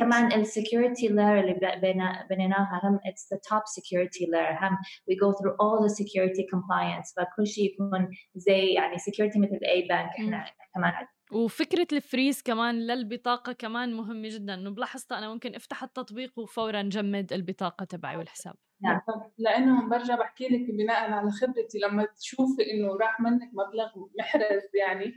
كمان 0.00 0.32
ال 0.32 0.40
security 0.40 1.08
layer 1.08 1.18
اللي 1.18 1.54
بنيناها 2.30 2.80
هم 2.84 2.98
it's 2.98 3.36
the 3.36 3.38
top 3.38 3.62
security 3.62 4.24
layer. 4.34 4.62
هم 4.62 4.76
we 5.10 5.14
go 5.14 5.32
through 5.32 5.54
all 5.62 5.88
the 5.88 5.92
security 5.94 6.44
compliance. 6.54 7.14
فكل 7.16 7.46
شيء 7.46 7.72
يكون 7.72 8.08
زي 8.34 8.72
يعني 8.72 8.96
security 8.96 9.36
مثل 9.36 9.58
اي 9.64 9.82
بنك 9.82 10.10
إحنا 10.18 10.44
كمان 10.74 11.06
وفكرة 11.32 11.86
ال 11.92 11.99
freeze 11.99 12.42
كمان 12.42 12.86
للبطاقة 12.86 13.52
كمان 13.52 13.94
مهمة 13.94 14.28
جدا. 14.28 14.54
إنه 14.54 14.70
بلاحظت 14.70 15.12
أنا 15.12 15.32
ممكن 15.32 15.54
أفتح 15.54 15.82
التطبيق 15.82 16.38
وفورا 16.38 16.82
جمد 16.82 17.32
البطاقة 17.32 17.84
تبعي 17.84 18.16
والحساب. 18.16 18.54
نعم. 18.82 19.00
لأنه 19.38 19.88
برجع 19.88 20.14
بحكي 20.14 20.44
لك 20.44 20.70
بناء 20.70 21.10
على 21.10 21.30
خبرتي 21.30 21.78
لما 21.84 22.06
تشوفي 22.20 22.62
إنه 22.72 22.96
راح 23.00 23.20
منك 23.20 23.50
مبلغ 23.52 23.88
محرز 24.18 24.62
يعني. 24.80 25.12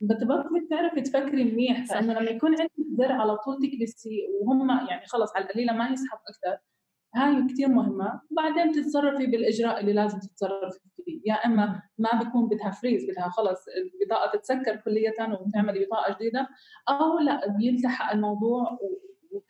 بتبطلي 0.00 0.66
تعرفي 0.70 1.00
تفكري 1.00 1.44
منيح 1.44 1.84
فانه 1.86 2.12
لما 2.12 2.30
يكون 2.30 2.50
عندك 2.60 2.72
زر 2.98 3.12
على 3.12 3.36
طول 3.36 3.58
تكبسي 3.62 4.26
وهم 4.40 4.70
يعني 4.70 5.06
خلص 5.06 5.36
على 5.36 5.44
القليلة 5.44 5.72
ما 5.72 5.88
يسحب 5.88 6.18
أكثر 6.28 6.62
هاي 7.14 7.46
كثير 7.52 7.68
مهمة. 7.68 8.20
وبعدين 8.30 8.72
تتصرفي 8.72 9.26
بالإجراء 9.26 9.80
اللي 9.80 9.92
لازم 9.92 10.18
تتصرفي 10.18 10.78
فيه. 10.96 11.20
يا 11.26 11.34
إما 11.34 11.82
ما 11.98 12.10
بيكون 12.18 12.48
بدها 12.48 12.70
فريز 12.70 13.10
بدها 13.10 13.28
خلص 13.28 13.64
البطاقة 13.68 14.38
تتسكر 14.38 14.76
كلية 14.76 15.14
وتعملي 15.40 15.84
بطاقة 15.84 16.14
جديدة 16.14 16.48
أو 16.88 17.18
لا 17.18 17.56
بيلتحق 17.58 18.12
الموضوع 18.12 18.78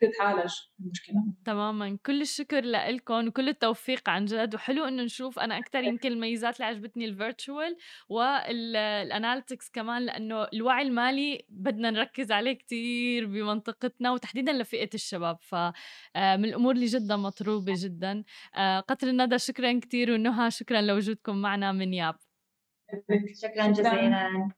تتعالج 0.01 0.53
المشكلة 0.79 1.23
تماما. 1.45 1.97
كل 2.05 2.21
الشكر 2.21 2.61
لكم 2.65 3.27
وكل 3.27 3.49
التوفيق 3.49 4.09
عن 4.09 4.25
جد. 4.25 4.55
وحلو 4.55 4.85
إنه 4.85 5.03
نشوف. 5.03 5.39
أنا 5.39 5.57
أكثر 5.57 5.83
يمكن 5.89 6.11
الميزات 6.11 6.55
اللي 6.55 6.65
عجبتني 6.65 7.05
ال 7.05 7.14
virtual 7.14 7.77
وال 8.09 8.38
analytics 8.38 9.69
كمان 9.69 10.05
لأنه 10.05 10.47
الوعي 10.53 10.81
المالي 10.81 11.45
بدنا 11.49 11.91
نركز 11.91 12.31
عليه 12.31 12.53
كثير 12.53 13.25
بمنطقتنا 13.25 14.11
وتحديدا 14.11 14.53
لفئة 14.53 14.89
الشباب. 14.93 15.37
فمن 15.41 15.71
آه، 16.15 16.35
الأمور 16.35 16.75
اللي 16.75 16.85
جدا 16.85 17.15
مطلوبة 17.15 17.73
جدا. 17.77 18.23
آه، 18.55 18.79
قطر 18.79 19.07
الندى 19.07 19.37
شكرا 19.39 19.79
كثير 19.79 20.11
ونهى 20.11 20.51
شكرا 20.51 20.81
لوجودكم 20.81 21.35
معنا 21.35 21.71
من 21.71 21.93
ياب. 21.93 22.15
شكرا 23.41 23.67
جزيلا. 23.67 24.51